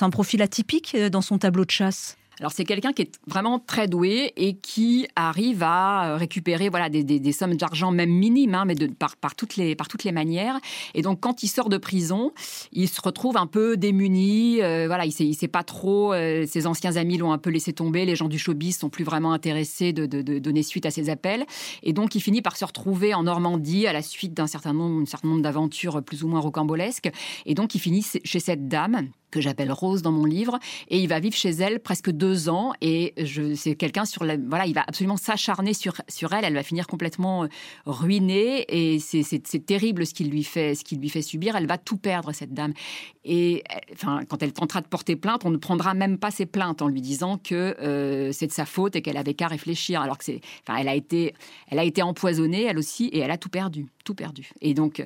un 0.00 0.10
profil 0.10 0.42
atypique 0.42 0.94
euh, 0.94 1.08
dans 1.08 1.22
son 1.22 1.38
tableau 1.38 1.64
de 1.64 1.70
chasse. 1.70 2.16
Alors 2.40 2.52
c'est 2.52 2.64
quelqu'un 2.64 2.92
qui 2.92 3.02
est 3.02 3.20
vraiment 3.26 3.58
très 3.58 3.86
doué 3.86 4.32
et 4.36 4.54
qui 4.54 5.06
arrive 5.14 5.62
à 5.62 6.08
euh, 6.08 6.16
récupérer 6.16 6.68
voilà 6.68 6.88
des, 6.88 7.32
sommes 7.32 7.56
d'argent 7.56 7.90
même 7.92 8.10
minimes, 8.10 8.54
hein, 8.54 8.64
mais 8.64 8.74
par, 8.74 9.34
toutes 9.36 9.56
les, 9.56 9.76
par 9.76 9.88
toutes 9.88 10.04
les 10.04 10.12
manières. 10.12 10.58
Et 10.94 11.02
donc 11.02 11.20
quand 11.20 11.42
il 11.42 11.48
sort 11.48 11.68
de 11.68 11.78
prison, 11.78 12.32
il 12.72 12.88
se 12.88 13.00
retrouve 13.00 13.36
un 13.36 13.46
peu 13.46 13.76
démuni. 13.76 14.62
Euh, 14.62 14.86
voilà, 14.86 15.06
il 15.06 15.12
sait, 15.12 15.24
il 15.24 15.34
sait 15.34 15.48
pas 15.48 15.62
trop. 15.62 16.12
Euh, 16.12 16.44
ses 16.46 16.66
anciens 16.66 16.96
amis 16.96 17.18
l'ont 17.18 17.32
un 17.32 17.38
peu 17.38 17.50
laissé 17.50 17.72
tomber. 17.72 18.04
Les 18.04 18.16
gens 18.16 18.28
du 18.28 18.38
showbiz 18.38 18.78
sont 18.78 18.90
plus 18.90 19.04
vraiment 19.04 19.32
intéressés 19.32 19.92
de, 19.92 20.06
de, 20.06 20.38
donner 20.38 20.62
suite 20.62 20.86
à 20.86 20.90
ses 20.90 21.10
appels. 21.10 21.44
Et 21.82 21.92
donc 21.92 22.14
il 22.14 22.20
finit 22.20 22.42
par 22.42 22.56
se 22.56 22.64
retrouver 22.64 23.14
en 23.14 23.24
Normandie 23.24 23.86
à 23.86 23.92
la 23.92 24.02
suite 24.02 24.34
d'un 24.34 24.46
certain 24.46 24.72
nombre, 24.72 25.06
certain 25.06 25.28
nombre 25.28 25.42
d'aventures 25.42 26.02
plus 26.02 26.24
ou 26.24 26.28
moins 26.28 26.40
rocambolesques. 26.40 27.10
Et 27.46 27.54
donc 27.54 27.74
il 27.74 27.78
finit 27.78 28.04
chez 28.24 28.40
cette 28.40 28.68
dame 28.68 29.08
que 29.34 29.40
j'appelle 29.40 29.72
Rose 29.72 30.00
dans 30.00 30.12
mon 30.12 30.24
livre, 30.24 30.60
et 30.88 31.00
il 31.00 31.08
va 31.08 31.18
vivre 31.18 31.34
chez 31.34 31.50
elle 31.50 31.80
presque 31.80 32.10
deux 32.10 32.48
ans, 32.48 32.72
et 32.80 33.14
c'est 33.56 33.74
quelqu'un 33.74 34.04
sur 34.04 34.24
la, 34.24 34.36
voilà, 34.36 34.64
il 34.66 34.74
va 34.74 34.84
absolument 34.86 35.16
s'acharner 35.16 35.74
sur, 35.74 35.94
sur 36.06 36.32
elle, 36.32 36.44
elle 36.44 36.54
va 36.54 36.62
finir 36.62 36.86
complètement 36.86 37.42
euh, 37.42 37.48
ruinée, 37.84 38.64
et 38.68 39.00
c'est 39.00 39.66
terrible 39.66 40.06
ce 40.06 40.14
qu'il 40.14 40.30
lui 40.30 40.44
fait, 40.44 40.76
ce 40.76 40.84
qu'il 40.84 41.00
lui 41.00 41.08
fait 41.08 41.20
subir, 41.20 41.56
elle 41.56 41.66
va 41.66 41.78
tout 41.78 41.96
perdre 41.96 42.30
cette 42.30 42.54
dame, 42.54 42.74
et 43.24 43.64
enfin 43.92 44.20
quand 44.28 44.40
elle 44.42 44.52
tentera 44.52 44.80
de 44.80 44.86
porter 44.86 45.16
plainte, 45.16 45.44
on 45.44 45.50
ne 45.50 45.56
prendra 45.56 45.94
même 45.94 46.16
pas 46.18 46.30
ses 46.30 46.46
plaintes 46.46 46.80
en 46.80 46.86
lui 46.86 47.00
disant 47.00 47.36
que 47.38 47.76
euh, 47.80 48.30
c'est 48.30 48.46
de 48.46 48.52
sa 48.52 48.66
faute 48.66 48.94
et 48.94 49.02
qu'elle 49.02 49.16
avait 49.16 49.34
qu'à 49.34 49.48
réfléchir, 49.48 50.00
alors 50.00 50.16
que 50.16 50.24
c'est, 50.24 50.40
enfin 50.62 50.78
elle 50.78 50.88
a 50.88 50.94
été, 50.94 51.34
elle 51.68 51.80
a 51.80 51.84
été 51.84 52.02
empoisonnée 52.02 52.62
elle 52.62 52.78
aussi, 52.78 53.06
et 53.06 53.18
elle 53.18 53.32
a 53.32 53.38
tout 53.38 53.48
perdu, 53.48 53.86
tout 54.04 54.14
perdu, 54.14 54.50
et 54.60 54.74
donc 54.74 55.04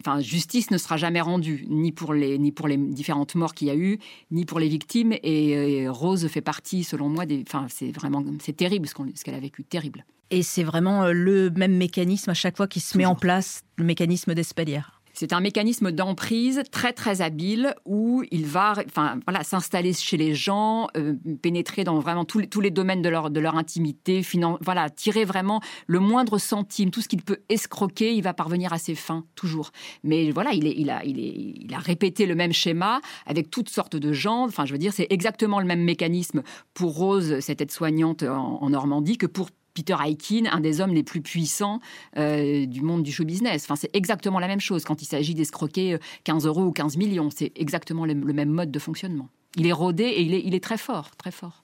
enfin, 0.00 0.20
justice 0.20 0.70
ne 0.70 0.78
sera 0.78 0.96
jamais 0.96 1.20
rendue, 1.20 1.64
ni 1.68 1.92
pour 1.92 2.14
les, 2.14 2.38
ni 2.38 2.52
pour 2.52 2.68
les 2.68 2.76
différentes 2.76 3.34
morts 3.34 3.54
qu'il 3.54 3.68
y 3.68 3.70
a 3.70 3.76
eu, 3.76 3.98
ni 4.30 4.44
pour 4.44 4.58
les 4.58 4.68
victimes. 4.68 5.14
Et, 5.22 5.88
Rose 5.88 6.26
fait 6.28 6.40
partie, 6.40 6.84
selon 6.84 7.08
moi, 7.08 7.26
des, 7.26 7.44
enfin, 7.46 7.66
c'est 7.68 7.90
vraiment, 7.92 8.24
c'est 8.40 8.56
terrible 8.56 8.88
ce 8.88 9.24
qu'elle 9.24 9.34
a 9.34 9.40
vécu, 9.40 9.64
terrible. 9.64 10.04
Et 10.30 10.42
c'est 10.42 10.64
vraiment 10.64 11.04
euh, 11.04 11.12
le 11.12 11.50
même 11.50 11.76
mécanisme 11.76 12.30
à 12.30 12.34
chaque 12.34 12.56
fois 12.56 12.66
qui 12.66 12.80
se 12.80 12.96
met 12.96 13.04
en 13.04 13.14
place, 13.14 13.64
le 13.76 13.84
mécanisme 13.84 14.34
d'Espalière. 14.34 15.01
C'est 15.12 15.32
un 15.32 15.40
mécanisme 15.40 15.92
d'emprise 15.92 16.62
très 16.70 16.92
très 16.92 17.20
habile 17.20 17.74
où 17.84 18.22
il 18.30 18.46
va 18.46 18.74
enfin, 18.86 19.18
voilà, 19.26 19.44
s'installer 19.44 19.92
chez 19.92 20.16
les 20.16 20.34
gens, 20.34 20.88
euh, 20.96 21.14
pénétrer 21.42 21.84
dans 21.84 21.98
vraiment 21.98 22.24
tous 22.24 22.60
les, 22.60 22.70
domaines 22.70 23.02
de 23.02 23.08
leur, 23.08 23.30
de 23.30 23.40
leur 23.40 23.56
intimité, 23.56 24.22
voilà, 24.60 24.88
tirer 24.90 25.24
vraiment 25.24 25.60
le 25.86 26.00
moindre 26.00 26.38
centime, 26.38 26.90
tout 26.90 27.00
ce 27.00 27.08
qu'il 27.08 27.22
peut 27.22 27.38
escroquer, 27.48 28.14
il 28.14 28.22
va 28.22 28.32
parvenir 28.32 28.72
à 28.72 28.78
ses 28.78 28.94
fins, 28.94 29.24
toujours. 29.34 29.70
Mais 30.02 30.30
voilà, 30.30 30.52
il, 30.52 30.90
a, 30.90 31.04
il 31.04 31.74
a 31.74 31.78
répété 31.78 32.26
le 32.26 32.34
même 32.34 32.52
schéma 32.52 33.00
avec 33.26 33.50
toutes 33.50 33.68
sortes 33.68 33.96
de 33.96 34.12
gens. 34.12 34.44
Enfin, 34.44 34.64
je 34.64 34.72
veux 34.72 34.78
dire, 34.78 34.92
c'est 34.92 35.06
exactement 35.10 35.60
le 35.60 35.66
même 35.66 35.82
mécanisme 35.82 36.42
pour 36.74 36.96
Rose, 36.96 37.40
cette 37.40 37.60
aide-soignante 37.60 38.22
en, 38.22 38.62
en 38.62 38.70
Normandie, 38.70 39.18
que 39.18 39.26
pour 39.26 39.48
Peter 39.74 39.96
Aikin, 40.04 40.44
un 40.50 40.60
des 40.60 40.80
hommes 40.80 40.94
les 40.94 41.02
plus 41.02 41.22
puissants 41.22 41.80
euh, 42.16 42.66
du 42.66 42.82
monde 42.82 43.02
du 43.02 43.12
show 43.12 43.24
business. 43.24 43.64
Enfin, 43.64 43.76
c'est 43.76 43.94
exactement 43.94 44.38
la 44.38 44.48
même 44.48 44.60
chose 44.60 44.84
quand 44.84 45.02
il 45.02 45.06
s'agit 45.06 45.34
d'escroquer 45.34 45.98
15 46.24 46.44
euh, 46.44 46.48
euros 46.48 46.64
ou 46.64 46.72
15 46.72 46.96
millions. 46.96 47.30
C'est 47.34 47.52
exactement 47.56 48.04
le, 48.04 48.14
même 48.14 48.50
mode 48.50 48.70
de 48.70 48.78
fonctionnement. 48.78 49.28
Il 49.56 49.66
est 49.66 49.72
rodé 49.72 50.04
et 50.04 50.22
il 50.22 50.54
est, 50.54 50.64
très 50.64 50.78
fort, 50.78 51.14
très 51.16 51.30
fort. 51.30 51.62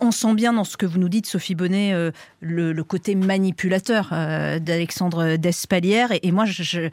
On, 0.00 0.10
sent 0.12 0.34
bien 0.34 0.52
dans 0.52 0.64
ce 0.64 0.76
que 0.76 0.86
vous 0.86 0.98
nous 0.98 1.08
dites, 1.08 1.26
Sophie 1.26 1.54
Bonnet, 1.54 1.92
euh, 1.92 2.12
le, 2.40 2.80
côté 2.82 3.14
manipulateur 3.14 4.10
d'Alexandre 4.10 5.36
Despalières. 5.36 6.10
Et, 6.22 6.30
moi, 6.30 6.44
je 6.44 6.90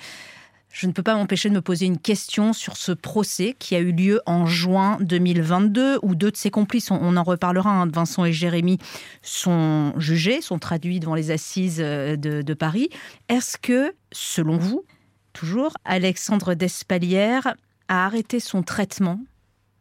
ne 0.88 0.92
peux 0.92 1.04
pas 1.04 1.16
m'empêcher 1.16 1.50
de 1.50 1.54
me 1.54 1.62
poser 1.62 1.86
une 1.86 2.00
question 2.00 2.54
sur 2.54 2.78
ce 2.78 2.92
procès 2.92 3.56
qui 3.60 3.76
a 3.76 3.80
eu 3.80 3.92
lieu 3.92 4.22
en 4.26 4.46
juin 4.46 4.98
2022, 5.02 6.00
où 6.02 6.16
deux 6.16 6.32
de 6.32 6.38
ses 6.38 6.50
complices, 6.50 6.92
on, 6.92 7.18
en 7.18 7.24
reparlera, 7.24 7.70
hein, 7.70 7.88
Vincent 7.88 8.24
et 8.26 8.34
Jérémy, 8.34 8.78
sont 9.22 9.94
jugés, 9.98 10.42
sont 10.42 10.60
traduits 10.60 11.00
devant 11.00 11.16
les 11.16 11.32
assises 11.32 11.80
euh, 11.82 12.16
de, 12.16 12.54
Paris. 12.54 12.90
Est-ce 13.28 13.58
que, 13.58 13.94
selon 14.12 14.58
vous, 14.58 14.86
toujours, 15.34 15.74
Alexandre 15.84 16.54
Despalières 16.54 17.56
a 17.88 18.06
arrêté 18.06 18.40
son 18.40 18.64
traitement 18.64 19.20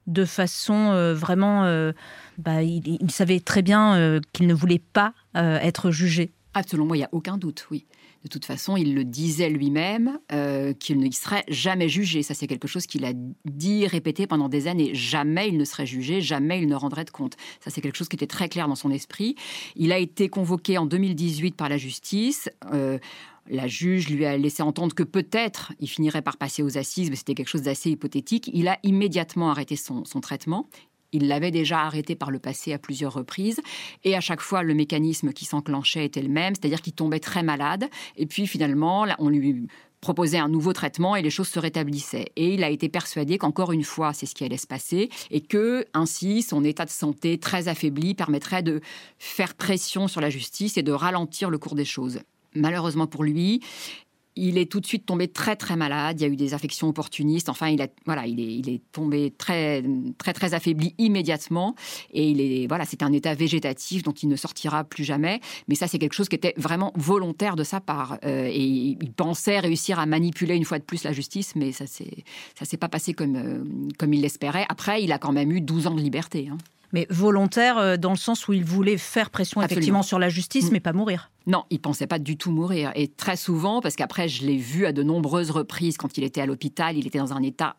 de 0.07 0.25
façon 0.25 0.91
euh, 0.93 1.15
vraiment... 1.15 1.65
Euh, 1.65 1.93
bah, 2.39 2.63
il, 2.63 3.11
savait 3.11 3.41
très 3.41 3.63
bien 3.63 4.19
qu'il 4.33 4.47
ne 4.47 4.55
voulait 4.55 4.81
pas 4.81 5.13
être 5.35 5.91
jugé? 5.91 6.33
Absolument, 6.55 6.87
moi, 6.89 6.97
il 6.97 7.01
n'y 7.01 7.05
a 7.05 7.11
aucun 7.13 7.37
doute, 7.37 7.67
oui. 7.71 7.87
De 8.23 8.29
toute 8.29 8.45
façon, 8.45 8.77
il 8.77 8.95
le 8.95 9.05
disait 9.05 9.49
lui-même 9.49 10.19
euh, 10.33 10.75
qu'il 10.75 10.99
ne 10.99 11.11
serait 11.11 11.45
jamais 11.49 11.89
jugé. 11.89 12.23
Ça, 12.23 12.35
c'est 12.35 12.47
quelque 12.47 12.69
chose 12.69 12.87
qu'il 12.87 13.05
a 13.07 13.13
dit, 13.47 13.87
répété 13.87 14.27
pendant 14.27 14.49
des 14.49 14.67
années. 14.67 14.95
Jamais 14.95 15.49
il 15.49 15.57
ne 15.57 15.65
serait 15.65 15.87
jugé, 15.87 16.21
jamais 16.21 16.61
il 16.61 16.69
ne 16.69 16.75
rendrait 16.75 17.07
de 17.07 17.11
compte. 17.11 17.37
Ça, 17.61 17.71
c'est 17.71 17.81
quelque 17.81 17.97
chose 17.97 18.09
qui 18.09 18.17
était 18.17 18.27
très 18.27 18.51
clair 18.51 18.69
dans 18.69 18.75
son 18.75 18.91
esprit. 18.91 19.37
Il 19.75 19.91
a 19.91 19.99
été 19.99 20.29
convoqué 20.29 20.77
en 20.77 20.85
2018 20.85 21.57
par 21.57 21.71
la 21.71 21.79
justice. 21.79 22.51
Euh, 22.73 22.99
la 23.49 23.67
juge 23.67 24.11
lui 24.11 24.27
a 24.27 24.37
laissé 24.37 24.63
entendre 24.63 24.95
que 24.95 25.03
peut-être 25.03 25.73
il 25.81 25.89
finirait 25.89 26.23
par 26.23 26.37
passer 26.37 26.63
aux 26.63 26.77
assises, 26.77 27.09
mais 27.09 27.17
c'était 27.17 27.35
quelque 27.35 27.49
chose 27.49 27.63
d'assez 27.63 27.91
hypothétique. 27.91 28.51
Il 28.53 28.69
a 28.69 28.79
immédiatement 28.83 29.51
arrêté 29.51 29.77
son 29.77 30.03
traitement. 30.21 30.69
Il 31.13 31.29
l'avait 31.29 31.51
déjà 31.51 31.81
arrêté 31.81 32.15
par 32.15 32.31
le 32.31 32.39
passé 32.39 32.73
à 32.73 32.79
plusieurs 32.79 33.13
reprises. 33.13 33.61
Et 34.05 34.15
à 34.15 34.21
chaque 34.21 34.41
fois, 34.41 34.63
le 34.63 34.75
mécanisme 34.75 35.33
qui 35.33 35.45
s'enclenchait 35.45 36.05
était 36.05 36.23
le 36.23 36.29
même, 36.29 36.55
c'est-à-dire 36.55 36.83
qu'il 36.83 36.93
tombait 36.93 37.21
très 37.21 37.43
malade. 37.43 37.89
Et 38.17 38.27
puis 38.27 38.47
finalement, 38.47 39.07
on 39.19 39.29
lui 39.29 39.67
proposait 40.01 40.39
un 40.39 40.49
nouveau 40.49 40.73
traitement 40.73 41.15
et 41.15 41.23
les 41.23 41.31
choses 41.31 41.49
se 41.49 41.59
rétablissaient. 41.59 42.33
Et 42.37 42.55
il 42.55 42.65
a 42.65 42.71
été 42.71 42.89
persuadé 42.89 43.39
qu'encore 43.39 43.73
une 43.73 43.85
fois, 43.85 44.13
c'est 44.13 44.27
ce 44.27 44.35
qui 44.35 44.45
allait 44.45 44.57
se 44.57 44.67
passer 44.67 45.11
et 45.31 45.41
que 45.41 45.85
ainsi 45.93 46.43
son 46.43 46.65
état 46.65 46.85
de 46.85 46.91
santé 46.91 47.39
très 47.39 47.69
affaibli 47.69 48.15
permettrait 48.15 48.63
de 48.63 48.81
faire 49.19 49.55
pression 49.55 50.09
sur 50.09 50.21
la 50.21 50.31
justice 50.31 50.77
et 50.79 50.83
de 50.83 50.93
ralentir 50.93 51.51
le 51.51 51.59
cours 51.59 51.75
des 51.75 51.85
choses. 51.85 52.21
Malheureusement 52.55 53.07
pour 53.07 53.25
lui, 53.25 53.61
il 54.37 54.59
est 54.59 54.71
tout 54.71 54.81
de 54.81 54.87
suite 54.87 55.07
tombé 55.07 55.29
très 55.29 55.57
très 55.57 55.77
malade. 55.77 56.21
Il 56.21 56.23
y 56.23 56.27
a 56.27 56.33
eu 56.33 56.37
des 56.37 56.55
affections 56.55 56.89
opportunistes. 56.89 57.49
Enfin, 57.49 57.69
il 57.69 57.83
a 57.83 57.89
voilà, 58.07 58.27
il 58.27 58.69
est, 58.69 58.81
tombé 58.93 59.33
très 59.37 59.83
très 60.19 60.33
très 60.33 60.55
affaibli 60.55 60.95
immédiatement. 60.99 61.75
Et 62.13 62.31
il 62.31 62.41
est 62.41 62.67
voilà, 62.67 62.85
c'est 62.85 63.03
un 63.03 63.13
état 63.13 63.35
végétatif 63.35 64.03
dont 64.03 64.13
il 64.13 64.29
ne 64.29 64.37
sortira 64.37 64.85
plus 64.85 65.05
jamais. 65.05 65.41
Mais 65.69 65.75
ça, 65.75 65.89
c'est 65.89 65.99
quelque 65.99 66.15
chose 66.15 66.29
qui 66.29 66.37
était 66.37 66.55
vraiment 66.57 66.93
volontaire 66.97 67.57
de 67.57 67.65
sa 67.65 67.81
part. 67.81 68.19
Euh, 68.25 68.49
et 68.51 68.65
il 69.01 69.13
pensait 69.13 69.59
réussir 69.59 69.99
à 69.99 70.07
manipuler 70.07 70.57
une 70.57 70.65
fois 70.65 70.79
de 70.79 70.85
plus 70.85 71.05
la 71.05 71.13
justice, 71.13 71.55
mais 71.57 71.73
ça 71.73 71.87
s'est 71.87 72.25
ça 72.59 72.65
s'est 72.65 72.77
pas 72.77 72.89
passé 72.89 73.15
comme 73.15 73.37
euh, 73.37 73.65
comme 73.99 74.15
il 74.15 74.23
l'espérait. 74.23 74.67
Après, 74.69 75.03
il 75.03 75.13
a 75.13 75.19
quand 75.19 75.33
même 75.33 75.51
eu 75.53 75.61
12 75.61 75.89
ans 75.89 75.95
de 75.95 76.01
liberté. 76.01 76.49
Hein 76.51 76.59
mais 76.93 77.07
volontaire 77.11 77.79
euh, 77.79 77.97
dans 77.97 78.11
le 78.11 78.17
sens 78.17 78.49
où 78.49 78.53
il 78.53 78.65
voulait 78.65 78.99
faire 78.99 79.31
pression 79.31 79.63
effectivement 79.63 80.03
sur 80.03 80.19
la 80.19 80.29
justice, 80.29 80.71
mm. 80.71 80.73
mais 80.73 80.81
pas 80.81 80.93
mourir. 80.93 81.31
Non, 81.47 81.65
il 81.71 81.81
pensait 81.81 82.07
pas 82.07 82.19
du 82.19 82.37
tout 82.37 82.51
mourir. 82.51 82.93
Et 82.95 83.09
très 83.09 83.37
souvent, 83.37 83.81
parce 83.81 83.97
qu'après, 83.97 84.29
je 84.29 84.47
l'ai 84.47 84.57
vu 84.57 84.87
à 84.87 84.93
de 84.93 85.03
nombreuses 85.03 85.51
reprises 85.51 85.97
quand 85.97 86.19
il 86.19 86.25
était 86.25 86.41
à 86.41 86.47
l'hôpital, 86.47 86.97
il 86.97 87.07
était 87.07 87.19
dans 87.19 87.33
un 87.33 87.43
état 87.43 87.77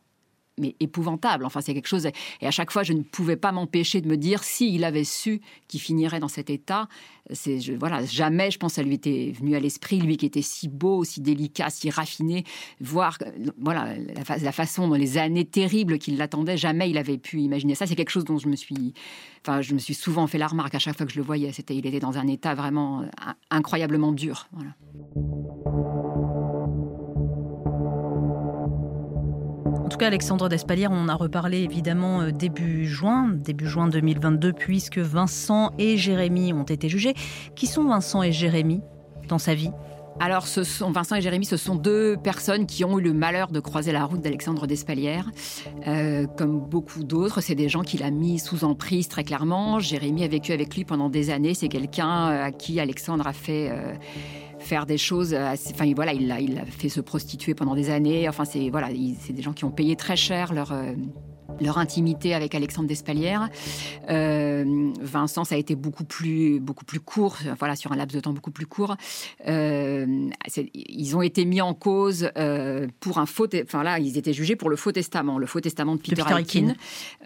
mais 0.62 0.76
épouvantable. 0.80 1.46
Enfin, 1.46 1.60
c'est 1.62 1.74
quelque 1.74 1.88
chose. 1.88 2.08
Et 2.42 2.48
à 2.48 2.52
chaque 2.52 2.72
fois, 2.72 2.84
je 2.84 2.94
ne 2.94 3.02
pouvais 3.02 3.36
pas 3.36 3.52
m'empêcher 3.52 4.00
de 4.00 4.08
me 4.08 4.16
dire 4.16 4.44
s'il 4.44 4.84
avait 4.84 5.04
su 5.04 5.42
qu'il 5.68 5.82
finirait 5.82 6.20
dans 6.20 6.28
cet 6.28 6.50
état. 6.50 6.88
C'est 7.32 7.60
voilà, 7.78 8.06
jamais, 8.06 8.52
je 8.52 8.58
pense, 8.58 8.74
ça 8.74 8.84
lui 8.84 8.96
était 8.96 9.34
venu 9.38 9.56
à 9.56 9.60
l'esprit, 9.60 10.00
lui 10.00 10.18
qui 10.18 10.26
était 10.26 10.42
si 10.42 10.68
beau, 10.68 11.04
si 11.04 11.22
délicat, 11.22 11.70
si 11.70 11.90
raffiné, 11.90 12.44
voir 12.80 13.18
voilà 13.60 13.96
la, 13.96 14.38
la 14.38 14.52
façon 14.52 14.88
dans 14.88 14.96
les 14.96 15.18
années 15.18 15.46
terribles 15.46 15.98
qui 15.98 16.12
l'attendaient. 16.12 16.58
Jamais 16.58 16.90
il 16.90 16.98
avait 16.98 17.18
pu 17.18 17.40
imaginer 17.40 17.76
ça. 17.76 17.88
C'est 17.88 17.96
quelque 17.96 18.10
chose 18.10 18.26
dont 18.26 18.38
je 18.38 18.48
me 18.48 18.56
suis, 18.56 18.94
enfin, 19.46 19.62
je 19.62 19.74
me 19.74 19.80
suis 19.80 19.94
souvent 19.94 20.28
fait 20.28 20.38
la 20.38 20.48
remarque 20.48 20.76
à 20.76 20.80
chaque 20.80 20.98
fois 20.98 21.06
que 21.06 21.12
je 21.12 21.18
le 21.18 21.26
voyais. 21.26 21.52
C'était, 21.52 21.76
il 21.76 21.86
était 21.86 22.00
dans 22.00 22.18
un 22.18 22.28
état 22.28 22.54
vraiment 22.54 23.02
euh, 23.02 23.06
incroyablement 23.50 24.12
dur. 24.12 24.48
Voilà. 24.52 24.72
Alexandre 30.06 30.50
Despalières, 30.50 30.92
on 30.92 31.08
a 31.08 31.16
reparlé 31.16 31.60
évidemment 31.60 32.22
euh, 32.22 32.32
début 32.32 32.86
juin, 32.86 33.30
début 33.30 33.68
juin 33.68 33.88
2022, 33.88 34.54
puisque 34.54 34.98
Vincent 34.98 35.72
et 35.78 35.98
Jérémy 35.98 36.54
ont 36.54 36.64
été 36.64 36.90
jugés. 36.90 37.14
Qui 37.56 37.68
sont 37.68 37.86
Vincent 37.86 38.24
et 38.24 38.32
Jérémy 38.32 38.82
dans 39.28 39.38
sa 39.38 39.54
vie? 39.54 39.72
Alors, 40.20 40.46
ce 40.46 40.64
sont, 40.64 40.92
Vincent 40.92 41.16
et 41.16 41.22
Jérémy, 41.22 41.46
ce 41.46 41.58
sont 41.58 41.76
deux 41.76 42.18
personnes 42.18 42.66
qui 42.66 42.84
ont 42.84 43.00
eu 43.00 43.02
le 43.02 43.14
malheur 43.14 43.50
de 43.50 43.60
croiser 43.60 43.92
la 43.92 44.06
route 44.06 44.22
d'Alexandre 44.22 44.68
Despalières. 44.68 45.32
Euh, 45.88 46.28
comme 46.38 46.60
beaucoup 46.60 47.04
d'autres, 47.04 47.42
c'est 47.42 47.56
des 47.56 47.70
gens 47.70 47.82
qu'il 47.82 48.04
a 48.04 48.12
mis 48.12 48.40
sous 48.40 48.64
emprise 48.64 49.08
très 49.08 49.24
clairement. 49.24 49.80
Jérémy 49.80 50.24
a 50.24 50.28
vécu 50.28 50.52
avec 50.52 50.76
lui 50.76 50.84
pendant 50.84 51.10
des 51.10 51.30
années. 51.30 51.54
C'est 51.54 51.70
quelqu'un 51.70 52.30
euh, 52.30 52.46
à 52.46 52.52
qui 52.52 52.80
Alexandre 52.80 53.26
a 53.26 53.34
fait 53.34 53.72
faire 54.62 54.86
des 54.86 54.98
choses. 54.98 55.34
enfin, 55.34 55.92
voilà, 55.96 56.14
il 56.14 56.32
a, 56.32 56.40
il 56.40 56.62
fait 56.66 56.90
se 56.90 57.02
prostituer 57.02 57.54
pendant 57.54 57.76
des 57.76 57.90
années. 57.90 58.30
Enfin, 58.30 58.46
c'est 58.46 58.70
voilà, 58.70 58.90
c'est 59.20 59.34
des 59.34 59.42
gens 59.42 59.54
qui 59.54 59.66
ont 59.66 59.72
payé 59.72 59.96
très 59.96 60.16
cher 60.16 60.54
leur 60.54 60.72
euh, 60.72 60.94
leur 61.60 61.78
intimité 61.78 62.34
avec 62.34 62.56
Alexandre 62.56 62.88
Despalières. 62.88 63.50
Euh, 64.10 64.92
Vincent, 65.02 65.44
ça 65.44 65.56
a 65.56 65.58
été 65.58 65.76
beaucoup 65.76 66.04
plus, 66.04 66.60
beaucoup 66.60 66.86
plus 66.86 67.00
court, 67.00 67.38
voilà, 67.60 67.76
sur 67.76 67.92
un 67.92 67.96
laps 67.96 68.16
de 68.16 68.22
temps 68.22 68.34
beaucoup 68.34 68.52
plus 68.52 68.66
court. 68.66 68.96
Euh, 69.48 70.30
ils 70.74 71.16
ont 71.16 71.22
été 71.22 71.46
mis 71.46 71.62
en 71.62 71.74
cause 71.74 72.30
euh, 72.38 72.88
pour 73.00 73.18
un 73.18 73.26
faux, 73.26 73.48
enfin 73.64 73.84
là, 73.84 74.00
ils 74.00 74.18
étaient 74.18 74.34
jugés 74.34 74.56
pour 74.56 74.70
le 74.70 74.76
faux 74.76 74.92
testament, 74.92 75.38
le 75.38 75.46
faux 75.46 75.62
testament 75.62 75.96
de 75.96 76.02
Peter, 76.02 76.24
Peter 76.24 76.66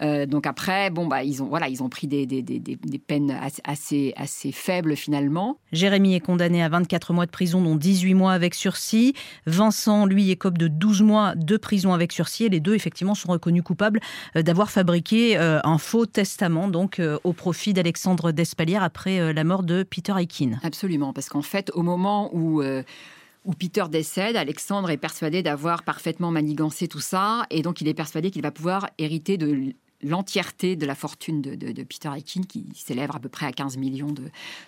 euh, 0.02 0.26
donc 0.26 0.46
après, 0.46 0.90
bon 0.90 1.06
bah, 1.06 1.22
ils 1.22 1.42
ont, 1.42 1.46
voilà, 1.46 1.68
ils 1.68 1.82
ont 1.82 1.88
pris 1.88 2.06
des, 2.06 2.26
des, 2.26 2.42
des, 2.42 2.58
des, 2.58 2.98
peines 2.98 3.36
assez, 3.64 4.12
assez 4.16 4.52
faibles 4.52 4.96
finalement. 4.96 5.58
Jérémy 5.72 6.14
est 6.14 6.20
condamné 6.20 6.62
à 6.62 6.68
24 6.68 7.12
mois 7.12 7.26
de 7.26 7.30
prison, 7.30 7.60
dont 7.60 7.76
18 7.76 8.14
mois 8.14 8.32
avec 8.32 8.54
sursis. 8.54 9.14
Vincent, 9.46 10.06
lui, 10.06 10.30
écope 10.30 10.58
de 10.58 10.68
12 10.68 11.02
mois 11.02 11.34
de 11.34 11.56
prison 11.56 11.92
avec 11.92 12.12
sursis. 12.12 12.44
Et 12.44 12.48
les 12.48 12.60
deux, 12.60 12.74
effectivement, 12.74 13.14
sont 13.14 13.30
reconnus 13.30 13.62
coupables 13.62 14.00
d'avoir 14.34 14.70
fabriqué 14.70 15.38
euh, 15.38 15.60
un 15.64 15.78
faux 15.78 16.06
testament 16.06 16.68
donc 16.68 16.98
euh, 16.98 17.18
au 17.24 17.32
profit 17.32 17.72
d'Alexandre 17.72 18.32
Despalières 18.32 18.82
après 18.82 19.32
la 19.32 19.44
mort 19.44 19.62
de 19.62 19.82
Peter 19.82 20.14
Aikin. 20.18 20.58
Absolument, 20.62 21.12
parce 21.12 21.28
qu'en 21.28 21.42
fait, 21.42 21.70
au 21.74 21.82
moment 21.82 22.30
où 22.34 22.62
où 23.46 23.52
Peter 23.52 23.84
décède, 23.88 24.36
Alexandre 24.36 24.90
est 24.90 24.96
persuadé 24.96 25.42
d'avoir 25.42 25.84
parfaitement 25.84 26.32
manigancé 26.32 26.88
tout 26.88 27.00
ça, 27.00 27.46
et 27.50 27.62
donc 27.62 27.80
il 27.80 27.86
est 27.86 27.94
persuadé 27.94 28.30
qu'il 28.30 28.42
va 28.42 28.50
pouvoir 28.50 28.90
hériter 28.98 29.38
de 29.38 29.72
l'entièreté 30.02 30.76
de 30.76 30.86
la 30.86 30.94
fortune 30.94 31.40
de, 31.40 31.82
Peter 31.82 32.10
Aikin, 32.14 32.42
qui 32.42 32.66
s'élève 32.74 33.10
à 33.14 33.18
peu 33.18 33.28
près 33.28 33.46
à 33.46 33.52
15 33.52 33.76
millions 33.76 34.12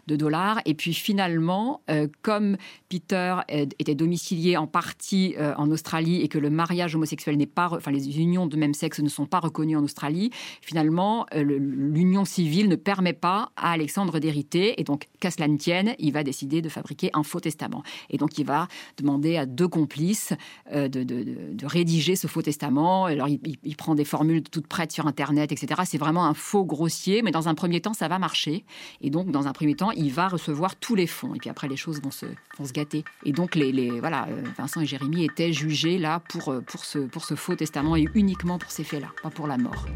de, 0.06 0.16
dollars. 0.16 0.60
Et 0.64 0.74
puis 0.74 0.94
finalement, 0.94 1.82
euh, 1.90 2.08
comme 2.22 2.56
Peter 2.88 3.36
était 3.48 3.94
domicilié 3.94 4.56
en 4.56 4.66
partie 4.66 5.34
euh, 5.38 5.54
en 5.56 5.70
Australie 5.70 6.22
et 6.22 6.28
que 6.28 6.38
le 6.38 6.50
mariage 6.50 6.94
homosexuel 6.94 7.36
n'est 7.36 7.46
pas, 7.46 7.70
enfin 7.72 7.90
les 7.90 8.18
unions 8.18 8.46
de 8.46 8.56
même 8.56 8.74
sexe 8.74 9.00
ne 9.00 9.08
sont 9.08 9.26
pas 9.26 9.38
reconnues 9.38 9.76
en 9.76 9.84
Australie, 9.84 10.30
finalement, 10.60 11.26
euh, 11.34 11.42
l'union 11.42 12.24
civile 12.24 12.68
ne 12.68 12.76
permet 12.76 13.12
pas 13.12 13.50
à 13.56 13.72
Alexandre 13.72 14.18
d'hériter. 14.18 14.80
Et 14.80 14.84
donc, 14.84 15.08
qu'à 15.20 15.30
cela 15.30 15.46
ne 15.48 15.56
tienne, 15.56 15.94
il 15.98 16.12
va 16.12 16.24
décider 16.24 16.62
de 16.62 16.68
fabriquer 16.68 17.10
un 17.14 17.22
faux 17.22 17.40
testament. 17.40 17.82
Et 18.10 18.16
donc, 18.16 18.38
il 18.38 18.44
va 18.44 18.68
demander 18.96 19.36
à 19.36 19.46
deux 19.46 19.68
complices 19.68 20.32
de, 20.72 21.66
rédiger 21.66 22.16
ce 22.16 22.26
faux 22.26 22.42
testament. 22.42 23.06
Alors, 23.06 23.28
il, 23.28 23.40
il 23.62 23.76
prend 23.76 23.94
des 23.94 24.04
formules 24.04 24.42
toutes 24.42 24.66
prêtes 24.66 24.92
sur 24.92 25.06
Internet 25.18 25.50
etc. 25.50 25.82
C'est 25.84 25.98
vraiment 25.98 26.26
un 26.26 26.34
faux 26.34 26.64
grossier, 26.64 27.22
mais 27.22 27.32
dans 27.32 27.48
un 27.48 27.54
premier 27.56 27.80
temps, 27.80 27.92
ça 27.92 28.06
va 28.06 28.20
marcher. 28.20 28.64
Et 29.00 29.10
donc, 29.10 29.32
dans 29.32 29.48
un 29.48 29.52
premier 29.52 29.74
temps, 29.74 29.90
il 29.90 30.12
va 30.12 30.28
recevoir 30.28 30.76
tous 30.76 30.94
les 30.94 31.08
fonds. 31.08 31.34
Et 31.34 31.38
puis 31.38 31.50
après, 31.50 31.66
les 31.66 31.76
choses 31.76 32.00
vont 32.00 32.12
se, 32.12 32.26
gâter. 32.72 33.04
Et 33.24 33.32
donc, 33.32 33.56
les, 33.56 33.98
voilà, 33.98 34.28
euh, 34.28 34.42
Vincent 34.56 34.80
et 34.80 34.86
Jérémy 34.86 35.24
étaient 35.24 35.52
jugés 35.52 35.98
là 35.98 36.20
pour, 36.28 36.52
euh, 36.52 36.60
pour, 36.60 36.84
ce, 36.84 37.00
pour 37.00 37.24
ce 37.24 37.34
faux 37.34 37.56
testament 37.56 37.96
et 37.96 38.06
uniquement 38.14 38.58
pour 38.58 38.70
ces 38.70 38.84
faits-là, 38.84 39.08
pas 39.22 39.30
pour 39.30 39.48
la 39.48 39.58
mort. 39.58 39.86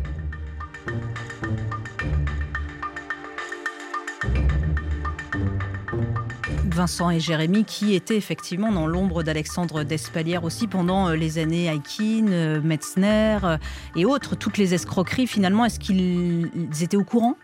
Vincent 6.72 7.10
et 7.10 7.20
Jérémy, 7.20 7.64
qui 7.64 7.94
étaient 7.94 8.16
effectivement 8.16 8.72
dans 8.72 8.86
l'ombre 8.86 9.22
d'Alexandre 9.22 9.84
Despalières 9.84 10.44
aussi 10.44 10.66
pendant 10.66 11.08
euh, 11.08 11.14
les 11.14 11.38
années 11.38 11.66
Aikin, 11.66 12.28
euh, 12.28 12.60
Metzner 12.62 13.38
euh, 13.44 13.58
et 13.94 14.04
autres, 14.04 14.36
toutes 14.36 14.58
les 14.58 14.74
escroqueries 14.74 15.26
finalement. 15.26 15.64
Est-ce 15.64 15.78
qu'ils 15.78 16.50
étaient 16.80 16.96
au 16.96 17.04
courant? 17.04 17.36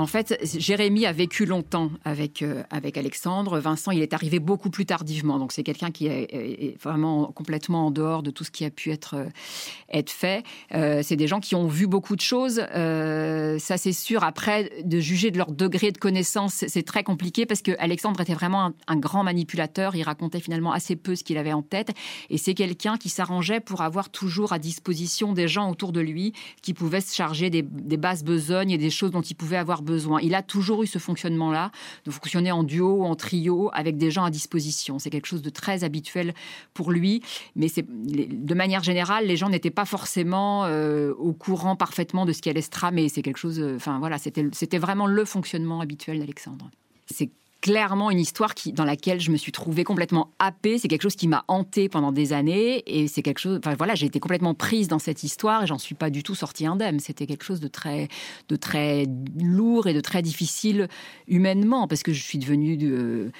En 0.00 0.06
fait, 0.06 0.38
Jérémy 0.42 1.06
a 1.06 1.12
vécu 1.12 1.44
longtemps 1.44 1.90
avec, 2.04 2.42
euh, 2.42 2.62
avec 2.70 2.96
Alexandre. 2.96 3.58
Vincent, 3.58 3.90
il 3.90 4.02
est 4.02 4.14
arrivé 4.14 4.38
beaucoup 4.38 4.70
plus 4.70 4.86
tardivement. 4.86 5.38
Donc, 5.38 5.52
c'est 5.52 5.62
quelqu'un 5.62 5.90
qui 5.90 6.06
est, 6.06 6.76
vraiment 6.82 7.26
complètement 7.32 7.86
en 7.86 7.90
dehors 7.90 8.22
de 8.22 8.30
tout 8.30 8.44
ce 8.44 8.50
qui 8.50 8.64
a 8.64 8.70
pu 8.70 8.90
être, 8.90 9.14
euh, 9.14 9.24
être 9.92 10.10
fait. 10.10 10.44
Euh, 10.74 11.00
c'est 11.02 11.16
des 11.16 11.26
gens 11.26 11.40
qui 11.40 11.54
ont 11.54 11.66
vu 11.66 11.86
beaucoup 11.86 12.16
de 12.16 12.20
choses. 12.20 12.56
ça, 12.56 13.76
c'est 13.76 13.92
sûr. 13.92 14.24
Après, 14.24 14.70
de 14.84 15.00
juger 15.00 15.30
de 15.30 15.38
leur 15.38 15.52
degré 15.52 15.92
de 15.92 15.98
connaissance, 15.98 16.64
c'est 16.66 16.84
très 16.84 17.02
compliqué 17.02 17.46
parce 17.46 17.62
que 17.62 17.72
Alexandre 17.78 18.20
était 18.20 18.34
vraiment 18.34 18.72
un, 18.86 18.96
grand 18.96 19.24
manipulateur. 19.24 19.96
Il 19.96 20.02
racontait 20.02 20.40
finalement 20.40 20.72
assez 20.72 20.96
peu 20.96 21.14
ce 21.16 21.24
qu'il 21.24 21.38
avait 21.38 21.52
en 21.52 21.62
tête. 21.62 21.90
Et 22.30 22.38
c'est 22.38 22.54
quelqu'un 22.54 22.96
qui 22.96 23.08
s'arrangeait 23.08 23.60
pour 23.60 23.80
avoir 23.80 24.10
toujours 24.10 24.52
à 24.52 24.58
disposition 24.58 25.32
des 25.32 25.48
gens 25.48 25.70
autour 25.70 25.92
de 25.92 26.00
lui 26.00 26.32
qui 26.62 26.74
pouvaient 26.74 27.00
se 27.00 27.14
charger 27.14 27.50
des, 27.50 27.62
des 27.62 27.96
basses 27.96 28.24
besognes 28.24 28.70
et 28.70 28.78
des 28.78 28.90
choses 28.90 29.10
dont 29.10 29.22
il 29.22 29.34
pouvait 29.34 29.56
avoir 29.56 29.82
besoin. 29.82 29.87
Il 30.22 30.34
a 30.34 30.42
toujours 30.42 30.82
eu 30.82 30.86
ce 30.86 30.98
fonctionnement-là, 30.98 31.70
de 32.04 32.10
fonctionner 32.10 32.52
en 32.52 32.62
duo 32.62 33.04
en 33.04 33.14
trio 33.14 33.70
avec 33.72 33.96
des 33.96 34.10
gens 34.10 34.24
à 34.24 34.30
disposition. 34.30 34.98
C'est 34.98 35.10
quelque 35.10 35.26
chose 35.26 35.42
de 35.42 35.50
très 35.50 35.84
habituel 35.84 36.34
pour 36.74 36.92
lui, 36.92 37.22
mais 37.56 37.68
c'est 37.68 37.86
de 37.88 38.54
manière 38.54 38.82
générale, 38.82 39.26
les 39.26 39.36
gens 39.36 39.48
n'étaient 39.48 39.70
pas 39.70 39.84
forcément 39.84 40.64
euh, 40.64 41.12
au 41.14 41.32
courant 41.32 41.76
parfaitement 41.76 42.26
de 42.26 42.32
ce 42.32 42.42
qui 42.42 42.50
allait 42.50 42.62
se 42.62 42.70
tramer. 42.70 43.08
C'est 43.08 43.22
quelque 43.22 43.38
chose, 43.38 43.60
euh, 43.60 43.76
enfin 43.76 43.98
voilà, 43.98 44.18
c'était 44.18 44.78
vraiment 44.78 45.06
le 45.06 45.24
fonctionnement 45.24 45.80
habituel 45.80 46.18
d'Alexandre. 46.18 46.70
C'est 47.06 47.30
clairement 47.60 48.10
une 48.10 48.20
histoire 48.20 48.54
dans 48.72 48.84
laquelle 48.84 49.20
je 49.20 49.30
me 49.30 49.36
suis 49.36 49.52
trouvée 49.52 49.84
complètement 49.84 50.30
happée. 50.38 50.78
C'est 50.78 50.88
quelque 50.88 51.02
chose 51.02 51.16
qui 51.16 51.28
m'a 51.28 51.44
hantée 51.48 51.88
pendant 51.88 52.12
des 52.12 52.32
années 52.32 52.82
et 52.86 53.08
c'est 53.08 53.22
quelque 53.22 53.40
chose. 53.40 53.58
Enfin 53.58 53.74
voilà, 53.76 53.94
j'ai 53.94 54.06
été 54.06 54.20
complètement 54.20 54.54
prise 54.54 54.88
dans 54.88 54.98
cette 54.98 55.24
histoire 55.24 55.64
et 55.64 55.66
j'en 55.66 55.78
suis 55.78 55.94
pas 55.94 56.10
du 56.10 56.22
tout 56.22 56.34
sortie 56.34 56.66
indemne. 56.66 57.00
C'était 57.00 57.26
quelque 57.26 57.44
chose 57.44 57.60
de 57.60 57.68
très, 57.68 58.08
de 58.48 58.56
très 58.56 59.06
lourd 59.40 59.86
et 59.88 59.94
de 59.94 60.00
très 60.00 60.22
difficile 60.22 60.88
humainement 61.26 61.88
parce 61.88 62.02
que 62.02 62.12
je 62.12 62.22
suis 62.22 62.38
devenue. 62.38 62.76
De, 62.76 63.32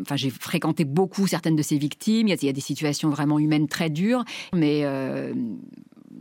enfin, 0.00 0.16
j'ai 0.16 0.30
fréquenté 0.30 0.84
beaucoup 0.84 1.26
certaines 1.26 1.56
de 1.56 1.62
ces 1.62 1.78
victimes. 1.78 2.28
Il 2.28 2.44
y 2.44 2.48
a, 2.48 2.52
des 2.52 2.60
situations 2.60 3.10
vraiment 3.10 3.38
humaines 3.38 3.68
très 3.68 3.90
dures, 3.90 4.24
mais 4.54 4.84
euh, 4.84 5.34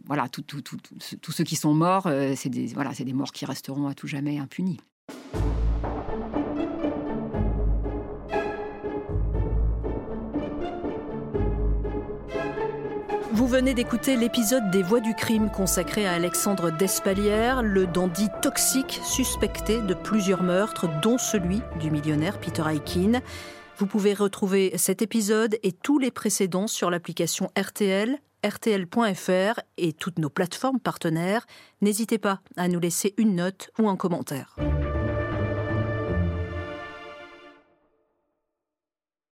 voilà, 0.06 0.28
tous 0.30 1.32
ceux 1.32 1.44
qui 1.44 1.56
sont 1.56 1.74
morts, 1.74 2.08
euh, 2.08 2.34
c'est 2.36 2.50
des, 2.50 2.74
des 2.74 3.14
morts 3.14 3.32
qui 3.32 3.46
resteront 3.46 3.88
à 3.88 3.94
tout 3.94 4.08
jamais 4.08 4.38
impunis. 4.40 4.80
Venez 13.58 13.74
d'écouter 13.74 14.18
l'épisode 14.18 14.70
des 14.70 14.84
Voix 14.84 15.00
du 15.00 15.16
crime 15.16 15.50
consacré 15.50 16.06
à 16.06 16.12
Alexandre 16.12 16.70
Despalières, 16.70 17.64
le 17.64 17.88
dandy 17.88 18.28
toxique 18.44 19.02
suspecté 19.04 19.82
de 19.82 19.96
plusieurs 19.96 20.44
meurtres, 20.44 20.88
dont 21.02 21.18
celui 21.18 21.64
du 21.80 21.90
millionnaire 21.90 22.40
Peter 22.40 22.62
Aikin. 22.72 23.20
Vous 23.78 23.88
pouvez 23.88 24.14
retrouver 24.14 24.74
cet 24.78 25.02
épisode 25.02 25.58
et 25.64 25.72
tous 25.72 25.98
les 25.98 26.12
précédents 26.12 26.68
sur 26.68 26.92
l'application 26.92 27.50
RTL, 27.60 28.20
rtl.fr 28.46 29.60
et 29.80 29.92
toutes 29.92 30.20
nos 30.20 30.30
plateformes 30.30 30.80
partenaires. 30.80 31.48
N'hésitez 31.82 32.20
pas 32.20 32.42
à 32.58 32.68
nous 32.68 32.80
laisser 32.80 33.16
une 33.18 33.38
note 33.38 33.72
ou 33.80 33.90
un 33.90 33.96
commentaire. 33.96 34.56